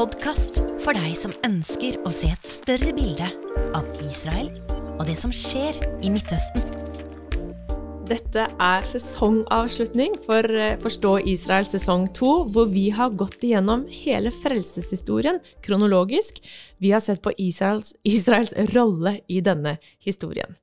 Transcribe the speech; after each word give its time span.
podkast 0.00 0.62
for 0.80 0.96
deg 0.96 1.12
som 1.18 1.32
ønsker 1.44 1.98
å 2.08 2.10
se 2.14 2.30
et 2.32 2.46
større 2.48 2.94
bilde 2.96 3.26
av 3.76 3.84
Israel 4.00 4.46
og 4.94 5.02
det 5.04 5.16
som 5.20 5.32
skjer 5.34 5.76
i 6.00 6.08
Midtøsten. 6.08 6.62
Dette 8.08 8.46
er 8.48 8.86
sesongavslutning 8.88 10.14
for 10.24 10.46
eh, 10.56 10.78
Forstå 10.80 11.10
Israel 11.28 11.68
sesong 11.68 12.06
to, 12.16 12.30
hvor 12.48 12.70
vi 12.72 12.86
har 12.96 13.12
gått 13.12 13.44
igjennom 13.44 13.82
hele 13.92 14.32
frelseshistorien 14.32 15.42
kronologisk. 15.66 16.40
Vi 16.80 16.94
har 16.94 17.04
sett 17.04 17.20
på 17.20 17.34
Israels, 17.36 17.92
Israels 18.08 18.54
rolle 18.72 19.18
i 19.28 19.42
denne 19.44 19.74
historien. 20.00 20.56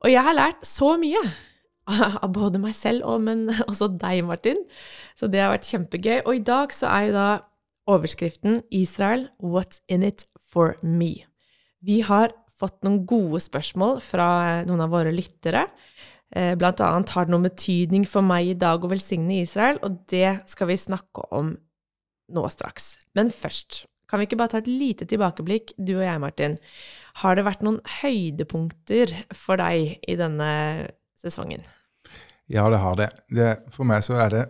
Og 0.00 0.08
jeg 0.14 0.24
har 0.24 0.38
lært 0.38 0.64
så 0.64 0.94
mye 1.02 1.20
av 2.24 2.32
både 2.32 2.62
meg 2.62 2.72
selv 2.78 3.04
og 3.04 3.20
men 3.28 3.50
også 3.66 3.90
deg, 4.00 4.24
Martin. 4.24 4.64
Så 5.12 5.28
det 5.28 5.44
har 5.44 5.52
vært 5.52 5.68
kjempegøy. 5.68 6.22
Og 6.24 6.40
i 6.40 6.42
dag 6.54 6.72
så 6.72 6.88
er 6.94 7.10
jo 7.10 7.14
da 7.18 7.28
overskriften 7.86 8.62
'Israel 8.70 9.28
what's 9.40 9.80
in 9.88 10.02
it 10.02 10.26
for 10.40 10.76
me'. 10.82 11.24
Vi 11.82 12.00
har 12.00 12.32
fått 12.56 12.82
noen 12.86 13.04
gode 13.06 13.40
spørsmål 13.44 14.00
fra 14.04 14.28
noen 14.66 14.82
av 14.84 14.92
våre 14.94 15.12
lyttere. 15.14 15.66
Eh, 16.34 16.54
blant 16.58 16.80
annet 16.82 17.12
har 17.14 17.26
det 17.26 17.34
noen 17.34 17.46
betydning 17.46 18.06
for 18.08 18.24
meg 18.26 18.48
i 18.50 18.58
dag 18.58 18.82
å 18.82 18.90
velsigne 18.90 19.42
Israel, 19.42 19.78
og 19.86 20.02
det 20.10 20.48
skal 20.50 20.72
vi 20.72 20.80
snakke 20.80 21.28
om 21.36 21.52
nå 22.32 22.48
straks. 22.50 22.96
Men 23.14 23.30
først, 23.30 23.84
kan 24.10 24.20
vi 24.20 24.26
ikke 24.26 24.38
bare 24.38 24.54
ta 24.54 24.62
et 24.62 24.70
lite 24.70 25.06
tilbakeblikk, 25.06 25.74
du 25.78 25.96
og 25.98 26.06
jeg, 26.06 26.22
Martin. 26.22 26.58
Har 27.22 27.36
det 27.36 27.46
vært 27.46 27.62
noen 27.66 27.80
høydepunkter 28.00 29.14
for 29.34 29.58
deg 29.60 29.98
i 30.02 30.18
denne 30.18 30.50
sesongen? 31.18 31.62
Ja, 32.50 32.68
det 32.70 32.78
har 32.82 32.98
det. 32.98 33.10
det 33.34 33.50
for 33.74 33.88
meg 33.88 34.04
så 34.06 34.18
er 34.22 34.30
det 34.30 34.44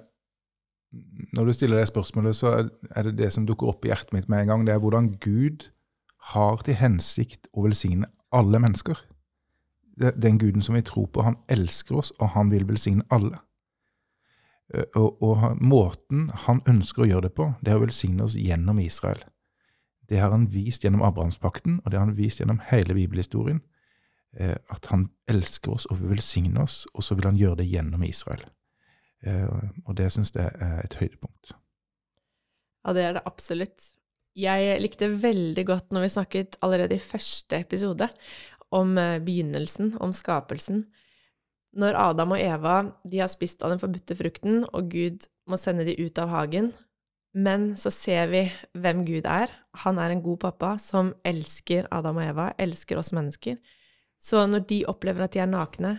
Når 1.36 1.48
du 1.48 1.52
stiller 1.56 1.80
det 1.80 1.89
spørsmålet, 1.91 2.36
så 2.36 2.52
er 2.56 3.08
det 3.08 3.16
det 3.19 3.33
som 3.34 3.47
dukker 3.48 3.72
opp 3.72 3.84
i 3.84 3.91
hjertet 3.91 4.14
mitt 4.16 4.30
med 4.33 4.44
en 4.44 4.52
gang. 4.52 4.66
Det 4.66 4.75
er 4.75 4.83
hvordan 4.83 5.12
Gud 5.20 5.69
har 6.33 6.62
til 6.66 6.78
hensikt 6.80 7.50
å 7.55 7.66
velsigne 7.66 8.08
alle 8.34 8.61
mennesker 8.62 8.98
den 9.97 10.39
guden 10.39 10.62
som 10.62 10.74
vi 10.74 10.83
tror 10.83 11.06
på, 11.06 11.22
han 11.22 11.39
elsker 11.48 11.97
oss, 11.97 12.12
og 12.20 12.28
han 12.28 12.50
vil 12.50 12.67
velsigne 12.69 13.05
alle. 13.11 13.39
Eh, 14.74 14.84
og, 14.94 15.22
og, 15.22 15.47
måten 15.61 16.28
han 16.47 16.61
ønsker 16.69 17.05
å 17.05 17.08
gjøre 17.11 17.28
det 17.28 17.34
på, 17.36 17.52
det 17.62 17.72
er 17.72 17.80
å 17.80 17.86
velsigne 17.86 18.27
oss 18.27 18.36
gjennom 18.36 18.80
Israel. 18.83 19.22
Det 20.06 20.20
har 20.20 20.30
han 20.30 20.48
vist 20.52 20.84
gjennom 20.84 21.02
Abrahamspakten, 21.02 21.80
og 21.83 21.91
det 21.91 21.98
har 21.98 22.06
han 22.06 22.19
vist 22.19 22.41
gjennom 22.41 22.61
hele 22.69 22.94
bibelhistorien. 22.94 23.62
Eh, 24.36 24.56
at 24.70 24.91
han 24.92 25.08
elsker 25.30 25.78
oss 25.78 25.89
og 25.89 26.02
vil 26.02 26.12
velsigne 26.17 26.61
oss, 26.62 26.84
og 26.94 27.06
så 27.06 27.17
vil 27.17 27.30
han 27.30 27.41
gjøre 27.41 27.62
det 27.62 27.70
gjennom 27.70 28.05
Israel. 28.05 28.44
Eh, 29.27 29.47
og 29.87 29.97
det 29.99 30.11
syns 30.15 30.35
jeg 30.35 30.47
er 30.47 30.83
et 30.85 30.99
høydepunkt. 31.01 31.55
Ja, 32.87 32.95
det 32.95 33.05
er 33.05 33.17
det 33.17 33.27
absolutt. 33.27 33.93
Jeg 34.37 34.77
likte 34.83 35.09
veldig 35.11 35.65
godt 35.67 35.95
når 35.97 36.05
vi 36.05 36.13
snakket 36.13 36.59
allerede 36.65 36.99
i 36.99 37.03
første 37.03 37.59
episode 37.65 38.09
om 38.75 38.97
eh, 39.01 39.19
begynnelsen, 39.25 39.95
om 40.03 40.13
skapelsen. 40.15 40.85
Når 41.77 41.99
Adam 42.01 42.35
og 42.37 42.41
Eva 42.41 42.77
de 43.05 43.21
har 43.21 43.31
spist 43.33 43.65
av 43.65 43.73
den 43.73 43.81
forbudte 43.83 44.17
frukten, 44.17 44.63
og 44.73 44.91
Gud 44.93 45.27
må 45.49 45.59
sende 45.61 45.87
de 45.89 45.97
ut 45.99 46.19
av 46.21 46.31
hagen, 46.33 46.71
men 47.37 47.75
så 47.77 47.93
ser 47.93 48.31
vi 48.33 48.47
hvem 48.81 49.03
Gud 49.05 49.27
er. 49.29 49.51
Han 49.85 49.99
er 50.01 50.15
en 50.15 50.23
god 50.25 50.41
pappa 50.47 50.77
som 50.81 51.13
elsker 51.27 51.89
Adam 51.93 52.17
og 52.17 52.25
Eva, 52.25 52.47
elsker 52.57 53.01
oss 53.01 53.13
mennesker. 53.17 53.59
Så 54.17 54.47
når 54.49 54.65
de 54.71 54.79
opplever 54.89 55.27
at 55.27 55.35
de 55.35 55.43
er 55.45 55.51
nakne, 55.51 55.99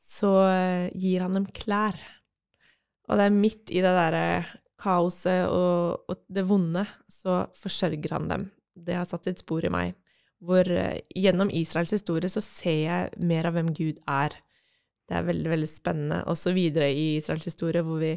så 0.00 0.32
eh, 0.48 0.86
gir 0.96 1.24
han 1.26 1.36
dem 1.36 1.50
klær. 1.52 1.98
Og 3.08 3.18
det 3.18 3.26
er 3.26 3.36
midt 3.36 3.72
i 3.72 3.82
det 3.84 3.94
derre 3.96 4.26
kaoset 4.78 5.48
og, 5.50 6.04
og, 6.06 6.20
det 6.30 6.44
vonde, 6.46 6.84
så 7.10 7.42
forsørger 7.58 8.14
han 8.14 8.28
dem. 8.30 8.44
Det 8.78 8.94
har 8.94 9.08
satt 9.08 9.26
sitt 9.26 9.42
spor 9.42 9.64
i 9.66 9.72
meg 9.72 9.96
hvor 10.44 10.68
eh, 10.70 11.00
gjennom 11.18 11.50
Israels 11.50 11.90
historie 11.96 12.30
så 12.30 12.42
ser 12.44 12.76
jeg 12.84 13.24
mer 13.26 13.48
av 13.48 13.56
hvem 13.56 13.72
Gud 13.74 13.96
er. 14.06 14.36
Det 15.08 15.16
er 15.18 15.26
veldig, 15.26 15.50
veldig 15.50 15.70
spennende. 15.70 16.20
Også 16.30 16.52
videre 16.54 16.92
i 16.92 17.16
Israels 17.16 17.48
historie, 17.48 17.82
hvor, 17.82 17.98
vi, 18.02 18.12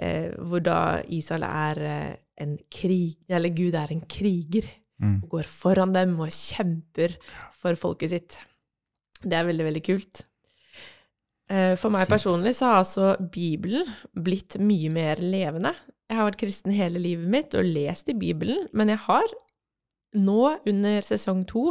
eh, 0.00 0.30
hvor 0.40 0.62
da 0.64 0.78
Israel 1.12 1.44
er 1.48 1.82
eh, 1.84 2.14
en 2.40 2.56
krig 2.72 3.20
Eller 3.28 3.52
Gud 3.54 3.76
er 3.78 3.92
en 3.92 4.02
kriger. 4.08 4.70
Mm. 5.02 5.18
Og 5.26 5.36
går 5.36 5.50
foran 5.50 5.92
dem 5.92 6.16
og 6.22 6.32
kjemper 6.32 7.18
for 7.58 7.76
folket 7.76 8.14
sitt. 8.14 8.38
Det 9.20 9.36
er 9.36 9.48
veldig, 9.48 9.68
veldig 9.68 9.84
kult. 9.84 10.24
Eh, 11.50 11.74
for 11.76 11.92
meg 11.92 12.08
personlig 12.08 12.54
så 12.56 12.70
har 12.70 12.80
altså 12.80 13.10
Bibelen 13.20 13.88
blitt 14.16 14.56
mye 14.62 14.90
mer 14.92 15.20
levende. 15.20 15.74
Jeg 16.08 16.18
har 16.18 16.28
vært 16.28 16.40
kristen 16.40 16.74
hele 16.74 17.00
livet 17.02 17.28
mitt 17.30 17.56
og 17.58 17.68
lest 17.68 18.08
i 18.12 18.16
Bibelen, 18.16 18.66
men 18.72 18.92
jeg 18.92 19.02
har 19.06 19.32
nå, 20.14 20.40
under 20.68 21.04
sesong 21.04 21.42
to, 21.50 21.70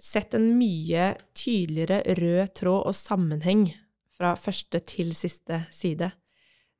sett 0.00 0.34
en 0.34 0.48
mye 0.56 1.12
tydeligere 1.36 2.16
rød 2.18 2.54
tråd 2.56 2.88
og 2.90 2.96
sammenheng 2.96 3.68
fra 4.16 4.32
første 4.36 4.80
til 4.84 5.12
siste 5.16 5.62
side. 5.72 6.10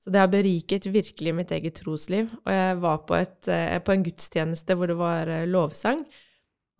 Så 0.00 0.12
det 0.12 0.22
har 0.22 0.32
beriket 0.32 0.88
virkelig 0.88 1.34
mitt 1.36 1.52
eget 1.52 1.76
trosliv. 1.82 2.30
Og 2.46 2.52
jeg 2.52 2.76
var 2.80 3.02
på, 3.04 3.16
et, 3.20 3.48
eh, 3.52 3.76
på 3.84 3.92
en 3.92 4.04
gudstjeneste 4.04 4.76
hvor 4.76 4.88
det 4.88 4.96
var 4.96 5.28
eh, 5.28 5.48
lovsang, 5.48 6.04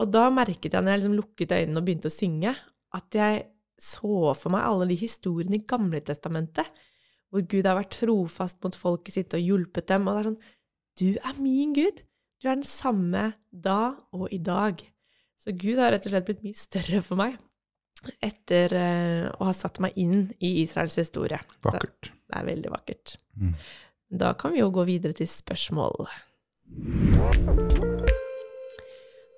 og 0.01 0.09
da 0.09 0.31
merket 0.33 0.73
jeg, 0.73 0.81
når 0.81 0.95
jeg 0.95 1.01
liksom 1.03 1.17
lukket 1.19 1.53
øynene 1.53 1.81
og 1.81 1.85
begynte 1.85 2.09
å 2.09 2.15
synge, 2.15 2.55
at 2.97 3.17
jeg 3.17 3.43
så 3.81 4.35
for 4.37 4.53
meg 4.53 4.67
alle 4.69 4.91
de 4.91 4.99
historiene 5.01 5.59
i 5.59 5.67
Gamle 5.69 6.03
testamentet, 6.05 6.69
hvor 7.31 7.45
Gud 7.49 7.67
har 7.69 7.79
vært 7.79 7.97
trofast 8.01 8.59
mot 8.65 8.77
folket 8.77 9.17
sitt 9.17 9.37
og 9.37 9.43
hjulpet 9.43 9.89
dem. 9.91 10.09
Og 10.09 10.17
det 10.17 10.21
er 10.21 10.31
sånn 10.31 10.41
Du 11.01 11.09
er 11.17 11.43
min 11.43 11.75
Gud! 11.77 12.03
Du 12.41 12.49
er 12.49 12.57
den 12.57 12.67
samme 12.67 13.35
da 13.53 13.97
og 14.17 14.31
i 14.33 14.41
dag. 14.41 14.81
Så 15.41 15.53
Gud 15.57 15.81
har 15.81 15.93
rett 15.93 16.07
og 16.09 16.15
slett 16.15 16.27
blitt 16.29 16.45
mye 16.45 16.57
større 16.57 17.03
for 17.05 17.21
meg 17.21 17.37
etter 18.25 18.73
uh, 18.73 19.27
å 19.37 19.49
ha 19.51 19.53
satt 19.57 19.81
meg 19.85 19.97
inn 20.01 20.31
i 20.41 20.55
Israels 20.63 20.97
historie. 21.01 21.41
Vakkert. 21.65 22.13
Det 22.25 22.39
er 22.39 22.49
veldig 22.49 22.73
vakkert. 22.73 23.17
Mm. 23.37 23.53
Da 24.23 24.33
kan 24.41 24.57
vi 24.57 24.63
jo 24.63 24.71
gå 24.75 24.87
videre 24.89 25.17
til 25.17 25.29
spørsmål. 25.29 26.09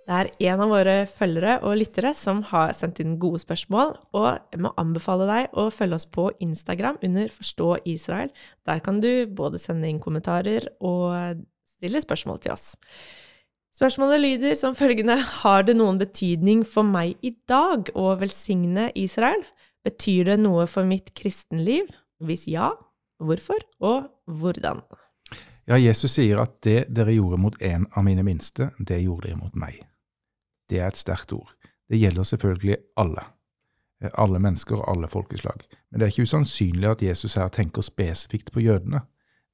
Det 0.03 0.15
er 0.19 0.31
en 0.51 0.61
av 0.65 0.73
våre 0.73 0.95
følgere 1.07 1.61
og 1.63 1.77
lyttere 1.79 2.11
som 2.19 2.41
har 2.49 2.73
sendt 2.75 2.99
inn 3.05 3.21
gode 3.23 3.39
spørsmål, 3.39 3.93
og 4.19 4.29
jeg 4.51 4.63
må 4.65 4.73
anbefale 4.81 5.29
deg 5.29 5.53
å 5.55 5.69
følge 5.71 6.01
oss 6.01 6.09
på 6.11 6.25
Instagram 6.43 6.99
under 7.07 7.31
Forstå 7.31 7.77
Israel. 7.93 8.33
Der 8.67 8.83
kan 8.83 8.99
du 9.05 9.29
både 9.31 9.61
sende 9.63 9.87
inn 9.87 10.01
kommentarer 10.03 10.67
og 10.83 11.45
stille 11.77 12.03
spørsmål 12.03 12.43
til 12.43 12.57
oss. 12.57 12.73
Spørsmålet 13.73 14.21
lyder 14.21 14.57
som 14.59 14.75
følgende 14.77 15.17
Har 15.43 15.63
det 15.65 15.79
noen 15.79 16.01
betydning 16.03 16.65
for 16.67 16.85
meg 16.85 17.15
i 17.25 17.33
dag 17.49 17.89
å 17.95 18.11
velsigne 18.21 18.91
Israel? 18.99 19.47
Betyr 19.87 20.33
det 20.33 20.41
noe 20.43 20.67
for 20.71 20.87
mitt 20.87 21.15
kristenliv? 21.19 21.87
Hvis 22.23 22.49
ja, 22.51 22.73
hvorfor 23.23 23.63
og 23.83 24.11
hvordan? 24.27 24.83
Ja, 25.71 25.79
Jesus 25.79 26.19
sier 26.19 26.43
at 26.43 26.59
det 26.67 26.91
dere 26.91 27.15
gjorde 27.15 27.39
mot 27.39 27.57
en 27.63 27.87
av 27.95 28.05
mine 28.07 28.27
minste, 28.27 28.73
det 28.83 29.01
gjorde 29.05 29.31
dere 29.31 29.41
mot 29.41 29.55
meg. 29.59 29.79
Det 30.73 30.81
er 30.81 30.89
et 30.89 30.97
sterkt 30.97 31.33
ord. 31.37 31.51
Det 31.93 32.01
gjelder 32.01 32.25
selvfølgelig 32.25 32.77
alle. 32.97 33.27
Alle 34.19 34.39
mennesker 34.41 34.81
og 34.81 34.87
alle 34.89 35.09
folkeslag. 35.09 35.67
Men 35.91 36.01
det 36.01 36.07
er 36.07 36.15
ikke 36.15 36.31
usannsynlig 36.31 36.89
at 36.89 37.03
Jesus 37.05 37.37
her 37.37 37.51
tenker 37.53 37.85
spesifikt 37.85 38.49
på 38.55 38.65
jødene. 38.65 39.03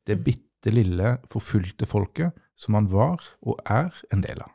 Det 0.06 0.22
bitte 0.24 0.70
lille, 0.70 1.16
forfulgte 1.26 1.86
folket 1.86 2.38
som 2.56 2.78
han 2.78 2.86
var 2.92 3.24
og 3.42 3.58
er 3.66 3.90
en 4.14 4.22
del 4.22 4.44
av. 4.46 4.54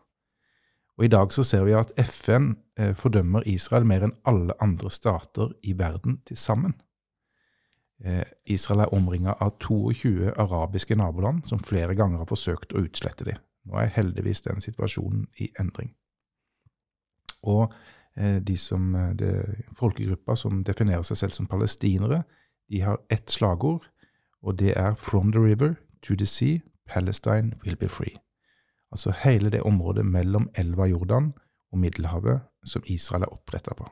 Og 0.97 1.05
I 1.05 1.11
dag 1.11 1.33
så 1.33 1.43
ser 1.43 1.65
vi 1.67 1.75
at 1.75 1.91
FN 1.99 2.53
eh, 2.79 2.93
fordømmer 2.95 3.43
Israel 3.49 3.85
mer 3.89 4.05
enn 4.05 4.15
alle 4.29 4.55
andre 4.61 4.91
stater 4.93 5.51
i 5.65 5.73
verden 5.77 6.19
til 6.27 6.37
sammen. 6.37 6.75
Eh, 8.03 8.23
Israel 8.45 8.85
er 8.85 8.93
omringa 8.93 9.35
av 9.41 9.57
22 9.59 10.31
arabiske 10.37 10.95
naboland 10.95 11.47
som 11.49 11.63
flere 11.65 11.97
ganger 11.97 12.21
har 12.21 12.29
forsøkt 12.29 12.75
å 12.75 12.85
utslette 12.85 13.25
dem. 13.27 13.41
Nå 13.65 13.79
er 13.79 13.91
heldigvis 13.95 14.45
den 14.45 14.61
situasjonen 14.61 15.25
i 15.41 15.49
endring. 15.59 15.95
Og 17.43 17.73
eh, 18.17 18.39
de 18.41 18.57
som, 18.57 18.93
det, 19.19 19.33
folkegruppa 19.77 20.35
som 20.39 20.63
definerer 20.63 21.03
seg 21.07 21.17
selv 21.17 21.37
som 21.37 21.47
palestinere, 21.47 22.23
de 22.71 22.81
har 22.81 23.01
ett 23.11 23.31
slagord, 23.31 23.89
og 24.43 24.59
det 24.59 24.73
er 24.77 24.93
'From 24.93 25.31
the 25.31 25.39
river 25.39 25.73
to 26.01 26.15
the 26.15 26.25
sea, 26.25 26.59
Palestine 26.87 27.53
will 27.65 27.77
be 27.77 27.89
free. 27.89 28.15
Altså 28.91 29.13
hele 29.23 29.49
det 29.49 29.61
området 29.61 30.05
mellom 30.05 30.49
elva 30.55 30.85
Jordan 30.85 31.33
og 31.71 31.79
Middelhavet 31.79 32.39
som 32.65 32.83
Israel 32.85 33.21
er 33.23 33.33
oppretta 33.33 33.73
på. 33.73 33.87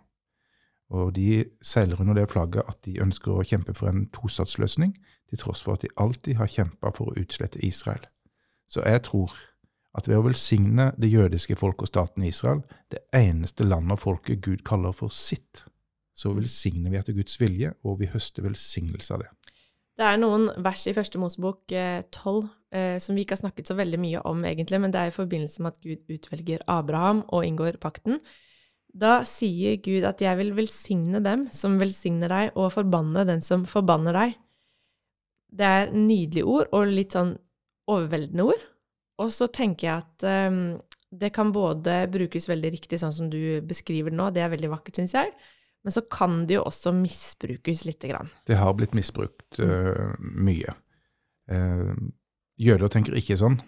Og 0.89 1.15
de 1.15 1.45
seiler 1.61 2.01
under 2.01 2.13
det 2.13 2.29
flagget 2.29 2.63
at 2.67 2.85
de 2.85 3.01
ønsker 3.01 3.31
å 3.31 3.43
kjempe 3.43 3.73
for 3.73 3.87
en 3.89 4.09
tostatsløsning, 4.09 4.97
til 5.29 5.37
tross 5.37 5.63
for 5.63 5.73
at 5.73 5.81
de 5.81 5.87
alltid 5.97 6.35
har 6.35 6.51
kjempa 6.51 6.91
for 6.91 7.09
å 7.09 7.21
utslette 7.21 7.63
Israel. 7.65 8.03
Så 8.69 8.83
jeg 8.85 9.01
tror 9.07 9.31
at 9.97 10.07
ved 10.07 10.19
å 10.19 10.25
velsigne 10.25 10.91
det 10.99 11.09
jødiske 11.11 11.57
folk 11.59 11.83
og 11.83 11.89
staten 11.89 12.23
Israel, 12.23 12.61
det 12.91 13.03
eneste 13.15 13.67
landet 13.67 13.97
og 13.97 14.03
folket 14.05 14.41
Gud 14.43 14.63
kaller 14.67 14.95
for 14.95 15.11
sitt, 15.11 15.65
så 16.15 16.31
velsigner 16.35 16.93
vi 16.93 16.99
etter 16.99 17.15
Guds 17.17 17.35
vilje, 17.41 17.73
og 17.83 17.99
vi 17.99 18.11
høster 18.11 18.45
velsignelse 18.45 19.15
av 19.15 19.25
det. 19.25 19.31
Det 19.99 20.07
er 20.07 20.21
noen 20.21 20.47
vers 20.63 20.85
i 20.87 20.93
første 20.95 21.19
Mosebok 21.21 21.73
eh, 21.75 22.03
12 22.07 22.37
eh, 22.73 22.95
som 23.03 23.17
vi 23.17 23.25
ikke 23.25 23.35
har 23.35 23.43
snakket 23.43 23.69
så 23.69 23.75
veldig 23.77 23.99
mye 24.01 24.23
om, 24.27 24.45
egentlig, 24.47 24.79
men 24.81 24.93
det 24.93 25.01
er 25.01 25.11
i 25.11 25.15
forbindelse 25.15 25.63
med 25.63 25.75
at 25.75 25.83
Gud 25.83 26.15
utvelger 26.15 26.63
Abraham 26.71 27.25
og 27.27 27.45
inngår 27.45 27.77
pakten. 27.83 28.21
Da 28.91 29.21
sier 29.27 29.77
Gud 29.83 30.03
at 30.07 30.19
'jeg 30.21 30.37
vil 30.37 30.55
velsigne 30.55 31.23
dem 31.23 31.47
som 31.51 31.79
velsigner 31.79 32.27
deg, 32.27 32.51
og 32.55 32.73
forbanne 32.73 33.27
den 33.27 33.41
som 33.41 33.65
forbanner 33.65 34.13
deg'. 34.13 34.35
Det 35.51 35.67
er 35.67 35.91
nydelige 35.91 36.47
ord, 36.47 36.67
og 36.71 36.87
litt 36.87 37.11
sånn 37.11 37.37
overveldende 37.87 38.43
ord. 38.43 38.70
Og 39.21 39.29
så 39.33 39.47
tenker 39.53 39.87
jeg 39.87 40.03
at 40.03 40.25
um, 40.51 40.79
det 41.11 41.31
kan 41.35 41.51
både 41.53 42.05
brukes 42.11 42.47
veldig 42.49 42.71
riktig, 42.73 42.99
sånn 43.01 43.13
som 43.13 43.29
du 43.31 43.59
beskriver 43.67 44.13
det 44.13 44.17
nå, 44.17 44.29
det 44.33 44.45
er 44.45 44.53
veldig 44.53 44.71
vakkert, 44.71 45.01
syns 45.01 45.15
jeg, 45.17 45.33
men 45.83 45.93
så 45.93 46.03
kan 46.13 46.43
det 46.47 46.55
jo 46.59 46.65
også 46.69 46.93
misbrukes 46.95 47.83
lite 47.87 48.11
grann. 48.11 48.29
Det 48.47 48.59
har 48.59 48.73
blitt 48.77 48.95
misbrukt 48.97 49.59
uh, 49.59 50.13
mye. 50.19 50.75
Uh, 51.51 51.93
jøder 52.61 52.91
tenker 52.93 53.17
ikke 53.17 53.39
sånn, 53.39 53.59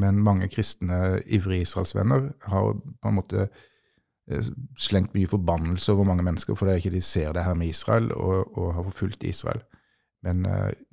men 0.00 0.22
mange 0.24 0.48
kristne, 0.50 1.20
ivrige 1.28 1.68
israelsvenner 1.68 2.32
har 2.48 2.72
på 2.72 3.12
en 3.12 3.18
måte 3.20 3.46
uh, 3.46 4.48
slengt 4.80 5.14
mye 5.14 5.30
forbannelse 5.30 5.92
over 5.94 6.08
mange 6.08 6.24
mennesker 6.26 6.56
fordi 6.58 6.80
ikke 6.80 6.96
de 6.96 7.04
ser 7.04 7.36
det 7.36 7.44
her 7.46 7.54
med 7.58 7.70
Israel 7.70 8.10
og, 8.16 8.56
og 8.56 8.74
har 8.78 8.88
forfulgt 8.88 9.28
Israel. 9.28 9.62
Men 10.22 10.44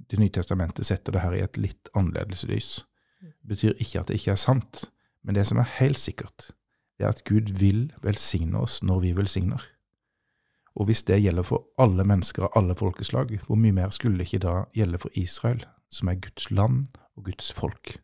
Det 0.09 0.17
nye 0.17 0.33
testamentet 0.33 0.87
setter 0.87 1.13
det 1.13 1.21
her 1.21 1.35
i 1.37 1.43
et 1.45 1.57
litt 1.61 1.89
annerledes 1.93 2.47
lys. 2.49 2.69
Betyr 3.47 3.73
ikke 3.79 3.99
at 3.99 4.07
det 4.07 4.19
ikke 4.19 4.31
er 4.31 4.39
sant, 4.39 4.85
men 5.23 5.35
det 5.35 5.47
som 5.47 5.57
er 5.57 5.67
helt 5.79 5.99
sikkert, 5.99 6.51
det 6.97 7.05
er 7.05 7.09
at 7.09 7.23
Gud 7.23 7.51
vil 7.59 7.93
velsigne 8.03 8.59
oss 8.59 8.83
når 8.83 8.99
vi 8.99 9.17
velsigner. 9.17 9.63
Og 10.75 10.85
hvis 10.85 11.03
det 11.03 11.21
gjelder 11.21 11.43
for 11.43 11.65
alle 11.77 12.03
mennesker 12.03 12.43
av 12.43 12.55
alle 12.55 12.75
folkeslag, 12.75 13.39
hvor 13.47 13.55
mye 13.59 13.75
mer 13.75 13.89
skulle 13.89 14.17
det 14.17 14.29
ikke 14.29 14.45
da 14.45 14.53
gjelde 14.75 14.99
for 15.01 15.09
Israel, 15.19 15.65
som 15.91 16.07
er 16.07 16.21
Guds 16.21 16.51
land 16.51 16.85
og 17.17 17.25
Guds 17.25 17.53
folk? 17.53 17.97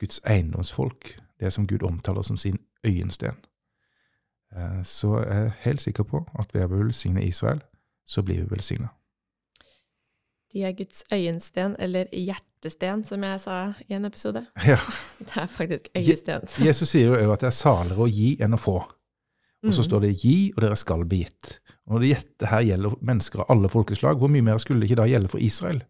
Guds 0.00 0.20
eiendomsfolk, 0.26 1.20
det 1.40 1.52
som 1.52 1.66
Gud 1.66 1.82
omtaler 1.82 2.22
som 2.22 2.36
sin 2.36 2.58
øyensten. 2.84 3.36
Så 4.84 5.18
jeg 5.18 5.44
er 5.44 5.56
helt 5.60 5.80
sikker 5.80 6.02
på 6.02 6.24
at 6.38 6.54
ved 6.54 6.66
å 6.66 6.76
velsigne 6.76 7.24
Israel, 7.24 7.62
så 8.06 8.22
blir 8.22 8.42
vi 8.42 8.50
velsigna. 8.50 8.88
De 10.54 10.62
er 10.62 10.72
Guds 10.78 11.02
øyensten, 11.12 11.74
eller 11.78 12.04
hjertesten, 12.12 13.04
som 13.04 13.22
jeg 13.26 13.40
sa 13.40 13.72
i 13.88 13.94
en 13.94 14.04
episode. 14.06 14.46
Ja. 14.70 14.78
Det 15.18 15.36
er 15.36 15.46
faktisk 15.50 15.88
øyesten. 15.96 16.46
Jesus 16.68 16.88
sier 16.94 17.10
jo 17.24 17.32
at 17.32 17.40
det 17.40 17.46
er 17.50 17.56
saligere 17.58 18.06
å 18.06 18.10
gi 18.10 18.36
enn 18.40 18.54
å 18.54 18.60
få. 18.60 18.76
Og 19.64 19.72
så 19.72 19.80
Mm. 19.80 19.88
står 19.88 20.00
det 20.00 20.16
'gi, 20.20 20.52
og 20.56 20.62
dere 20.62 20.76
skal 20.76 21.04
bli 21.04 21.24
gitt'. 21.24 21.58
Og 21.88 22.00
dette 22.00 22.46
her 22.46 22.60
gjelder 22.62 22.94
mennesker 23.02 23.40
av 23.40 23.46
alle 23.50 23.68
folkeslag, 23.68 24.16
hvor 24.18 24.28
mye 24.28 24.42
mer 24.42 24.58
skulle 24.58 24.80
det 24.80 24.90
ikke 24.90 25.02
da 25.02 25.06
gjelde 25.08 25.28
for 25.28 25.38
Israel? 25.38 25.82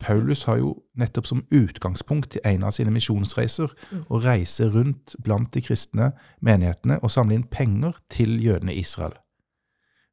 Paulus 0.00 0.44
har 0.44 0.56
jo 0.58 0.82
nettopp 0.98 1.26
som 1.26 1.44
utgangspunkt 1.52 2.30
til 2.30 2.40
en 2.44 2.62
av 2.64 2.70
sine 2.72 2.90
misjonsreiser 2.90 3.68
Mm. 3.92 4.04
å 4.10 4.20
reise 4.22 4.70
rundt 4.72 5.14
blant 5.22 5.52
de 5.52 5.60
kristne 5.60 6.12
menighetene 6.42 6.98
og 7.02 7.10
samle 7.10 7.34
inn 7.34 7.44
penger 7.44 7.92
til 8.10 8.40
jødene 8.42 8.72
i 8.72 8.80
Israel. 8.80 9.12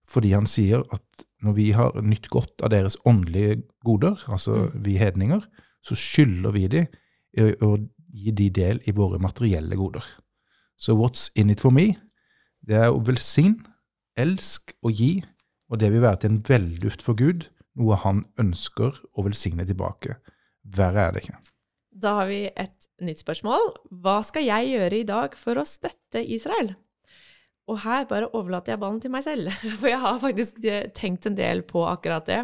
Fordi 0.07 0.31
han 0.31 0.48
sier 0.48 0.83
at 0.94 1.25
når 1.44 1.54
vi 1.54 1.71
har 1.75 2.01
nytt 2.01 2.30
godt 2.33 2.63
av 2.63 2.71
deres 2.74 2.98
åndelige 3.06 3.62
goder, 3.86 4.24
altså 4.27 4.56
Mm. 4.56 4.83
vi 4.86 4.98
hedninger, 4.98 5.42
så 5.83 5.95
skylder 5.95 6.51
vi 6.51 6.68
de 6.68 6.88
å 7.38 7.51
å 7.62 7.77
gi 8.13 8.31
de 8.31 8.50
del 8.50 8.80
i 8.88 8.92
våre 8.92 9.19
materielle 9.19 9.75
goder. 9.75 10.04
Så 10.77 10.95
what's 10.95 11.30
in 11.36 11.50
it 11.50 11.59
for 11.59 11.71
me? 11.71 11.98
Det 12.65 12.75
er 12.75 12.89
å 12.89 13.04
velsigne, 13.04 13.63
elsk 14.18 14.74
og 14.81 14.92
gi, 14.92 15.24
og 15.69 15.80
det 15.80 15.92
vil 15.92 16.01
være 16.01 16.21
til 16.21 16.31
en 16.31 16.42
velduft 16.48 17.04
for 17.04 17.13
Gud, 17.13 17.50
noe 17.75 17.95
han 17.95 18.25
ønsker 18.39 18.95
å 19.13 19.24
velsigne 19.24 19.65
tilbake. 19.65 20.18
Verre 20.63 21.07
er 21.07 21.12
det 21.12 21.24
ikke. 21.24 21.38
Da 21.98 22.15
har 22.19 22.27
vi 22.30 22.45
et 22.50 22.88
nytt 23.01 23.21
spørsmål. 23.21 23.71
Hva 23.92 24.24
skal 24.25 24.44
jeg 24.45 24.74
gjøre 24.74 25.00
i 25.00 25.07
dag 25.07 25.38
for 25.38 25.57
å 25.62 25.65
støtte 25.65 26.21
Israel? 26.24 26.75
Og 27.68 27.81
her 27.84 28.06
bare 28.08 28.30
overlater 28.31 28.74
jeg 28.74 28.81
ballen 28.81 29.00
til 29.04 29.12
meg 29.14 29.25
selv, 29.25 29.52
for 29.80 29.90
jeg 29.92 30.02
har 30.04 30.19
faktisk 30.24 30.62
eh, 30.66 30.90
tenkt 30.96 31.28
en 31.28 31.38
del 31.38 31.64
på 31.68 31.84
akkurat 31.88 32.28
det. 32.30 32.44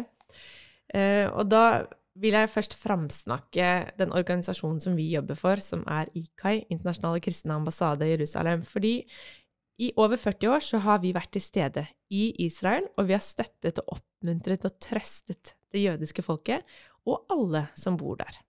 Eh, 0.94 1.26
og 1.32 1.48
da 1.50 1.84
vil 2.20 2.36
jeg 2.36 2.50
først 2.52 2.76
framsnakke 2.78 3.70
den 3.98 4.12
organisasjonen 4.14 4.78
som 4.82 4.94
vi 4.98 5.08
jobber 5.16 5.38
for, 5.38 5.62
som 5.64 5.82
er 5.90 6.12
IKAI, 6.14 6.60
Internasjonale 6.70 7.22
kristne 7.24 7.56
ambassade 7.56 8.06
i 8.06 8.12
Jerusalem. 8.12 8.62
Fordi 8.68 9.00
i 9.82 9.90
over 9.98 10.20
40 10.20 10.54
år 10.54 10.62
så 10.62 10.78
har 10.84 11.00
vi 11.02 11.14
vært 11.16 11.32
til 11.34 11.42
stede 11.42 11.86
i 12.14 12.28
Israel, 12.44 12.86
og 12.94 13.08
vi 13.08 13.16
har 13.16 13.24
støttet 13.24 13.80
og 13.82 13.96
oppmuntret 13.96 14.68
og 14.68 14.78
trøstet 14.78 15.56
det 15.74 15.82
jødiske 15.88 16.22
folket 16.22 16.62
og 17.04 17.26
alle 17.32 17.66
som 17.74 17.98
bor 17.98 18.14
der. 18.20 18.43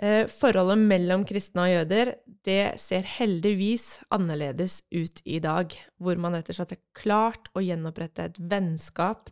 Eh, 0.00 0.24
Forholdet 0.32 0.80
mellom 0.80 1.26
kristne 1.28 1.66
og 1.66 1.74
jøder 1.74 2.14
det 2.46 2.80
ser 2.80 3.04
heldigvis 3.18 3.98
annerledes 4.14 4.78
ut 4.94 5.20
i 5.28 5.40
dag, 5.44 5.74
hvor 6.00 6.16
man 6.20 6.38
rett 6.38 6.48
og 6.48 6.56
slett 6.56 6.72
har 6.72 6.80
klart 6.96 7.50
å 7.52 7.60
gjenopprette 7.60 8.30
et 8.30 8.38
vennskap, 8.40 9.28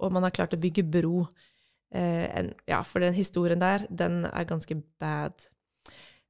og 0.00 0.12
man 0.12 0.26
har 0.26 0.34
klart 0.36 0.56
å 0.56 0.60
bygge 0.60 0.84
bro. 0.84 1.24
Eh, 1.96 2.52
ja, 2.68 2.82
for 2.84 3.00
den 3.00 3.16
historien 3.16 3.62
der, 3.62 3.86
den 3.88 4.26
er 4.28 4.48
ganske 4.48 4.76
bad. 5.00 5.48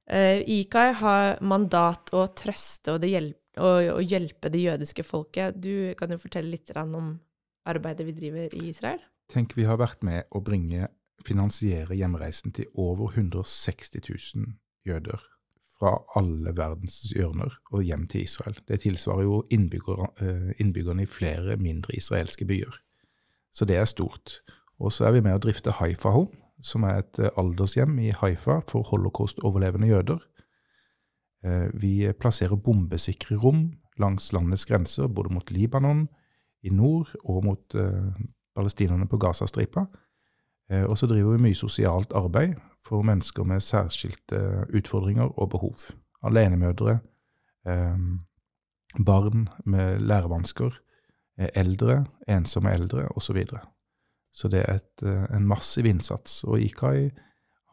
Eh, 0.07 0.39
IKAI 0.39 0.95
har 1.01 1.43
mandat 1.43 2.13
å 2.15 2.25
trøste 2.31 2.95
og, 2.95 3.03
det 3.03 3.11
hjel 3.11 3.29
og, 3.59 3.91
og 3.97 4.07
hjelpe 4.07 4.49
det 4.51 4.63
jødiske 4.63 5.03
folket. 5.03 5.59
Du 5.59 5.91
kan 5.99 6.11
jo 6.11 6.19
fortelle 6.21 6.53
litt 6.55 6.71
om 6.79 7.17
arbeidet 7.67 8.07
vi 8.07 8.15
driver 8.15 8.55
i 8.55 8.69
Israel? 8.71 9.03
Tenk 9.31 9.55
vi 9.55 9.67
har 9.67 9.79
vært 9.79 10.01
med 10.03 10.31
å 10.31 10.41
bringe, 10.43 10.87
finansiere 11.25 11.95
hjemreisen 11.95 12.51
til 12.51 12.65
over 12.75 13.11
160 13.13 13.91
000 14.35 14.53
jøder 14.87 15.21
fra 15.81 15.97
alle 16.15 16.53
verdens 16.57 16.99
hjørner 17.15 17.55
og 17.73 17.81
hjem 17.83 18.05
til 18.07 18.23
Israel. 18.27 18.59
Det 18.67 18.83
tilsvarer 18.83 19.25
jo 19.25 19.41
innbygger, 19.51 20.05
eh, 20.21 20.51
innbyggerne 20.61 21.03
i 21.03 21.09
flere 21.09 21.57
mindre 21.57 21.95
israelske 21.97 22.45
byer. 22.45 22.77
Så 23.53 23.65
det 23.65 23.75
er 23.75 23.85
stort. 23.85 24.41
Og 24.79 24.91
så 24.91 25.05
er 25.05 25.11
vi 25.11 25.21
med 25.21 25.35
å 25.35 25.41
drifte 25.41 25.73
Haifa 25.79 26.09
Home, 26.09 26.37
som 26.61 26.83
er 26.83 27.01
et 27.01 27.19
eh, 27.19 27.33
aldershjem 27.37 27.97
i 27.99 28.11
Haifa 28.13 28.61
for 28.69 28.85
holocaust-overlevende 28.93 29.89
jøder. 29.89 30.19
Eh, 31.43 31.69
Vi 31.73 32.13
plasserer 32.13 32.55
bombesikre 32.55 33.35
rom 33.41 33.71
langs 33.97 34.33
landets 34.33 34.65
grenser, 34.65 35.07
både 35.07 35.33
mot 35.33 35.51
Libanon, 35.51 36.07
i 36.63 36.69
nord 36.69 37.09
og 37.23 37.43
mot 37.43 37.73
palestinerne 38.55 39.07
på 39.07 39.17
Gazastripa. 39.17 39.85
Eh, 40.71 40.83
og 40.83 40.97
så 40.97 41.07
driver 41.07 41.35
vi 41.35 41.47
mye 41.49 41.57
sosialt 41.57 42.13
arbeid 42.15 42.55
for 42.85 43.05
mennesker 43.05 43.43
med 43.47 43.63
særskilte 43.63 44.65
utfordringer 44.73 45.33
og 45.39 45.49
behov. 45.49 45.91
Alenemødre, 46.23 46.99
eh, 47.67 47.97
barn 49.05 49.49
med 49.65 49.99
lærevansker, 49.99 50.71
eh, 51.39 51.49
eldre, 51.55 52.05
ensomme 52.27 52.73
eldre 52.73 53.07
osv. 53.07 53.19
Så, 53.19 53.33
videre. 53.33 53.59
så 54.33 54.47
det 54.47 54.65
er 54.67 54.73
et, 54.73 55.03
eh, 55.03 55.35
en 55.35 55.47
massiv 55.47 55.85
innsats. 55.85 56.43
Og 56.43 56.59
IKAI 56.59 57.09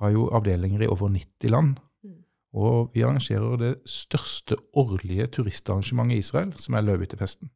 har 0.01 0.11
jo 0.11 0.29
avdelinger 0.31 0.83
i 0.83 0.87
over 0.87 1.09
90 1.09 1.51
land. 1.51 1.77
Mm. 2.05 2.25
Og 2.55 2.91
vi 2.95 3.03
arrangerer 3.03 3.57
det 3.57 3.77
største 3.87 4.57
årlige 4.75 5.27
turistarrangementet 5.27 6.15
i 6.15 6.19
Israel, 6.19 6.53
som 6.57 6.75
er 6.75 6.81
Løvehyttefesten. 6.81 7.51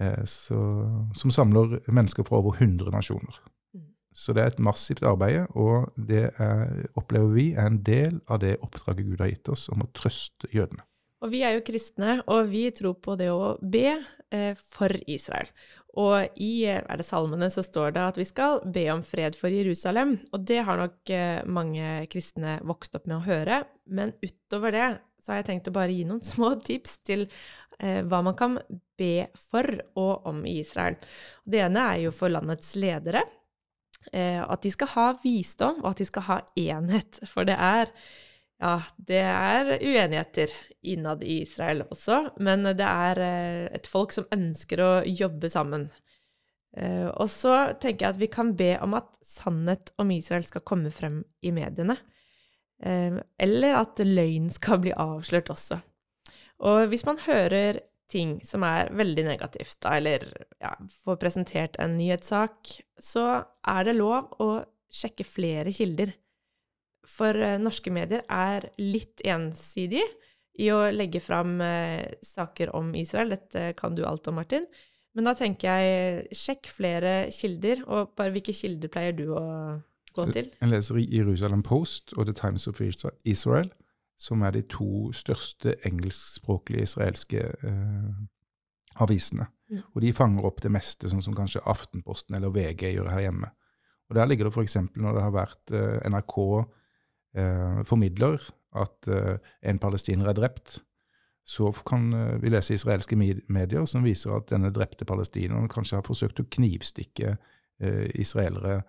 Eh, 0.00 0.24
som 0.24 1.30
samler 1.30 1.78
mennesker 1.88 2.22
fra 2.22 2.36
over 2.36 2.52
100 2.52 2.90
nasjoner. 2.90 3.40
Så 4.10 4.34
det 4.34 4.42
er 4.42 4.52
et 4.52 4.62
massivt 4.62 5.04
arbeid, 5.06 5.52
og 5.54 5.92
det 5.94 6.24
er, 6.42 6.70
opplever 6.98 7.30
vi 7.34 7.48
er 7.54 7.70
en 7.70 7.82
del 7.86 8.18
av 8.26 8.40
det 8.42 8.56
oppdraget 8.58 9.06
Gud 9.06 9.22
har 9.22 9.30
gitt 9.30 9.50
oss 9.52 9.68
om 9.70 9.84
å 9.84 9.90
trøste 9.94 10.50
jødene. 10.54 10.82
Og 11.20 11.30
vi 11.34 11.42
er 11.44 11.58
jo 11.58 11.66
kristne, 11.66 12.20
og 12.32 12.48
vi 12.50 12.64
tror 12.74 12.96
på 13.02 13.14
det 13.20 13.28
å 13.30 13.54
be 13.60 13.92
eh, 13.92 14.56
for 14.56 14.94
Israel. 15.10 15.50
Og 16.00 16.38
i 16.38 16.64
er 16.70 16.86
det 17.00 17.06
salmene 17.06 17.48
så 17.50 17.64
står 17.66 17.94
det 17.96 18.02
at 18.12 18.18
vi 18.18 18.26
skal 18.28 18.60
be 18.62 18.84
om 18.92 19.02
fred 19.06 19.34
for 19.38 19.50
Jerusalem, 19.52 20.16
og 20.30 20.44
det 20.46 20.60
har 20.66 20.78
nok 20.78 21.12
eh, 21.14 21.40
mange 21.50 22.06
kristne 22.12 22.58
vokst 22.66 22.94
opp 22.98 23.08
med 23.10 23.18
å 23.18 23.24
høre. 23.26 23.62
Men 23.90 24.14
utover 24.22 24.74
det 24.74 24.88
så 25.20 25.34
har 25.34 25.42
jeg 25.42 25.50
tenkt 25.50 25.70
å 25.70 25.76
bare 25.76 25.94
gi 25.94 26.06
noen 26.08 26.24
små 26.32 26.54
tips 26.62 27.00
til 27.06 27.26
eh, 27.78 28.00
hva 28.06 28.22
man 28.26 28.38
kan 28.38 28.56
be 29.00 29.28
for 29.50 29.66
og 29.98 30.30
om 30.30 30.44
i 30.48 30.60
Israel. 30.62 30.96
Det 31.44 31.62
ene 31.66 31.84
er 31.92 32.06
jo 32.06 32.14
for 32.14 32.32
landets 32.32 32.76
ledere. 32.80 33.26
Eh, 34.12 34.42
at 34.42 34.62
de 34.62 34.72
skal 34.74 34.90
ha 34.96 35.06
visdom, 35.22 35.84
og 35.84 35.92
at 35.92 36.02
de 36.02 36.08
skal 36.08 36.26
ha 36.26 36.40
enhet. 36.58 37.20
For 37.30 37.46
det 37.46 37.56
er 37.56 37.92
ja, 38.60 38.74
det 39.08 39.20
er 39.24 39.70
uenigheter 39.78 40.52
innad 40.84 41.22
i 41.24 41.40
Israel 41.46 41.86
også, 41.86 42.18
men 42.44 42.66
det 42.66 42.86
er 42.86 43.20
eh, 43.24 43.66
et 43.78 43.88
folk 43.88 44.12
som 44.12 44.28
ønsker 44.34 44.82
å 44.84 44.90
jobbe 45.06 45.48
sammen. 45.52 45.88
Eh, 46.76 47.06
Og 47.06 47.30
så 47.32 47.54
tenker 47.80 48.06
jeg 48.06 48.16
at 48.16 48.20
vi 48.20 48.30
kan 48.32 48.54
be 48.58 48.74
om 48.82 48.98
at 48.98 49.14
sannhet 49.24 49.94
om 50.02 50.10
Israel 50.12 50.44
skal 50.44 50.66
komme 50.66 50.92
frem 50.94 51.22
i 51.42 51.54
mediene. 51.54 51.98
Eller 52.80 53.74
at 53.76 54.00
løgn 54.00 54.46
skal 54.48 54.78
bli 54.80 54.92
avslørt 54.96 55.50
også. 55.52 55.76
Og 56.64 56.86
hvis 56.88 57.02
man 57.04 57.18
hører 57.26 57.82
ting 58.10 58.38
som 58.46 58.64
er 58.66 58.90
veldig 58.96 59.24
negativt, 59.28 59.78
da, 59.84 59.96
eller 60.00 60.26
ja, 60.62 60.74
får 61.04 61.20
presentert 61.22 61.78
en 61.82 61.96
nyhetssak, 61.98 62.74
så 63.00 63.26
er 63.68 63.86
det 63.88 63.96
lov 63.98 64.34
å 64.42 64.50
sjekke 64.90 65.26
flere 65.26 65.72
kilder. 65.74 66.12
For 67.08 67.36
eh, 67.36 67.58
norske 67.62 67.92
medier 67.94 68.26
er 68.26 68.68
litt 68.82 69.22
ensidige 69.24 70.06
i 70.60 70.68
å 70.74 70.82
legge 70.92 71.22
fram 71.22 71.60
eh, 71.64 72.18
saker 72.24 72.74
om 72.76 72.92
Israel. 72.98 73.36
Dette 73.36 73.70
kan 73.78 73.96
du 73.96 74.04
alt 74.06 74.28
om, 74.28 74.40
Martin. 74.40 74.66
Men 75.16 75.26
da 75.26 75.34
tenker 75.34 75.80
jeg 75.80 76.36
sjekk 76.36 76.68
flere 76.70 77.14
kilder, 77.34 77.82
og 77.90 78.12
bare 78.18 78.34
hvilke 78.34 78.54
kilder 78.54 78.92
pleier 78.92 79.16
du 79.16 79.30
å 79.34 79.44
gå 80.14 80.26
til? 80.30 80.50
Jeg 80.60 80.70
leser 80.70 81.00
i 81.00 81.06
Jerusalem 81.18 81.64
Post 81.66 82.14
og 82.16 82.28
The 82.28 82.34
Times 82.36 82.68
of 82.70 82.80
Israel, 83.24 83.70
som 84.20 84.42
er 84.44 84.52
de 84.52 84.62
to 84.68 85.10
største 85.16 85.78
engelskspråklige 85.88 86.84
israelske 86.84 87.46
eh, 87.66 88.10
avisene. 89.00 89.46
Mm. 89.70 89.80
Og 89.94 90.04
de 90.04 90.12
fanger 90.12 90.46
opp 90.46 90.60
det 90.64 90.72
meste, 90.74 91.08
sånn 91.08 91.24
som 91.24 91.36
kanskje 91.36 91.62
Aftenposten 91.70 92.36
eller 92.36 92.52
VG 92.52 92.90
gjør 92.98 93.10
her 93.14 93.24
hjemme. 93.28 93.50
Og 94.10 94.18
Der 94.18 94.26
ligger 94.26 94.48
det 94.48 94.54
f.eks. 94.56 94.76
når 94.98 95.16
det 95.16 95.24
har 95.24 95.34
vært 95.34 95.72
eh, 95.72 95.98
NRK 96.10 96.36
eh, 97.38 97.82
formidler 97.86 98.40
at 98.76 99.08
eh, 99.10 99.36
en 99.70 99.80
palestiner 99.82 100.30
er 100.30 100.36
drept, 100.36 100.80
så 101.46 101.70
kan 101.86 102.12
eh, 102.14 102.36
vi 102.42 102.52
lese 102.52 102.76
israelske 102.76 103.16
medier 103.16 103.86
som 103.88 104.04
viser 104.06 104.34
at 104.36 104.50
denne 104.52 104.72
drepte 104.74 105.06
palestineren 105.08 105.70
kanskje 105.70 105.98
har 105.98 106.06
forsøkt 106.06 106.42
å 106.42 106.48
knivstikke 106.58 107.36
eh, 107.36 108.06
israelere, 108.20 108.82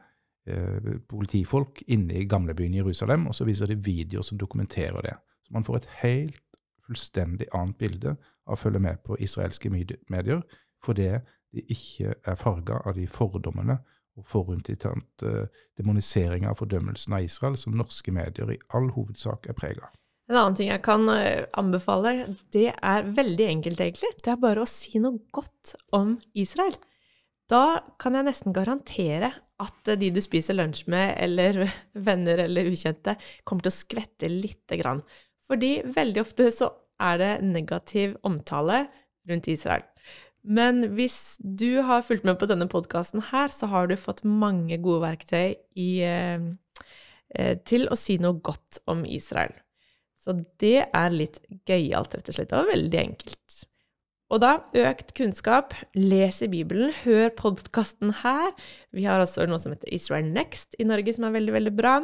politifolk, 1.07 1.83
inne 1.93 2.15
i 2.17 2.25
gamlebyen 2.25 2.73
Jerusalem, 2.73 3.27
og 3.29 3.35
så 3.37 3.45
viser 3.45 3.69
de 3.69 3.75
videoer 3.77 4.25
som 4.25 4.39
dokumenterer 4.41 5.05
det. 5.05 5.13
Så 5.45 5.53
man 5.53 5.65
får 5.67 5.77
et 5.77 5.89
helt 6.01 6.41
fullstendig 6.81 7.47
annet 7.53 7.77
bilde 7.77 8.15
av 8.47 8.55
å 8.55 8.59
følge 8.59 8.81
med 8.81 9.03
på 9.05 9.19
israelske 9.21 9.69
medi- 9.69 9.99
medier, 10.09 10.41
fordi 10.83 11.11
de 11.51 11.63
ikke 11.69 12.15
er 12.25 12.39
farga 12.39 12.81
av 12.85 12.97
de 12.97 13.07
fordommene 13.07 13.77
og 14.17 14.27
forutinntatt 14.27 15.23
demoniseringa 15.23 15.77
demonisering 15.77 16.47
av 16.49 16.59
fordømmelsen 16.59 17.15
av 17.15 17.25
Israel 17.25 17.57
som 17.59 17.75
norske 17.77 18.11
medier 18.11 18.51
i 18.51 18.59
all 18.75 18.89
hovedsak 18.95 19.47
er 19.47 19.57
prega 19.57 19.87
av. 19.87 19.93
En 20.31 20.37
annen 20.39 20.55
ting 20.55 20.69
jeg 20.69 20.83
kan 20.85 21.07
eh, 21.11 21.47
anbefale, 21.59 22.35
det 22.55 22.69
er 22.71 23.07
veldig 23.17 23.47
enkelt, 23.49 23.81
egentlig. 23.83 24.13
Det 24.23 24.31
er 24.31 24.39
bare 24.39 24.63
å 24.63 24.69
si 24.69 25.01
noe 25.03 25.19
godt 25.35 25.73
om 25.97 26.13
Israel. 26.39 26.77
Da 27.51 27.81
kan 27.99 28.15
jeg 28.15 28.29
nesten 28.29 28.55
garantere 28.55 29.33
at 29.61 29.91
eh, 29.91 29.99
de 29.99 30.11
du 30.15 30.21
spiser 30.23 30.57
lunsj 30.57 30.85
med, 30.91 31.15
eller 31.21 31.63
venner 32.07 32.45
eller 32.45 32.71
ukjente, 32.71 33.17
kommer 33.43 33.67
til 33.67 33.73
å 33.73 33.79
skvette 33.79 34.31
lite 34.31 34.79
grann. 34.81 35.03
Fordi 35.49 35.79
veldig 35.85 36.23
ofte 36.23 36.49
så 36.53 36.71
er 37.01 37.17
det 37.21 37.31
negativ 37.45 38.17
omtale 38.27 38.85
rundt 39.29 39.49
Israel. 39.51 39.85
Men 40.41 40.81
hvis 40.95 41.37
du 41.41 41.83
har 41.85 42.01
fulgt 42.05 42.25
med 42.25 42.39
på 42.41 42.47
denne 42.49 42.65
podkasten 42.69 43.21
her, 43.29 43.53
så 43.53 43.69
har 43.69 43.89
du 43.89 43.97
fått 43.99 44.23
mange 44.25 44.79
gode 44.81 45.03
verktøy 45.03 45.53
i, 45.77 45.91
eh, 46.01 46.41
eh, 47.35 47.57
til 47.65 47.85
å 47.89 47.97
si 47.97 48.17
noe 48.17 48.41
godt 48.41 48.81
om 48.89 49.05
Israel. 49.05 49.53
Så 50.17 50.33
det 50.61 50.87
er 50.93 51.13
litt 51.13 51.39
gøyalt, 51.69 52.15
rett 52.15 52.29
og 52.29 52.37
slett, 52.37 52.53
og 52.53 52.69
veldig 52.69 52.99
enkelt. 52.99 53.65
Og 54.31 54.39
da 54.39 54.53
økt 54.87 55.11
kunnskap, 55.17 55.73
les 55.97 56.37
i 56.45 56.47
Bibelen, 56.51 56.93
hør 57.03 57.33
podkasten 57.35 58.13
her. 58.21 58.53
Vi 58.95 59.03
har 59.03 59.19
også 59.19 59.43
noe 59.49 59.59
som 59.59 59.73
heter 59.73 59.91
Israel 59.91 60.29
Next 60.31 60.77
i 60.79 60.87
Norge, 60.87 61.11
som 61.17 61.27
er 61.27 61.35
veldig, 61.35 61.55
veldig 61.57 61.73
bra. 61.75 61.97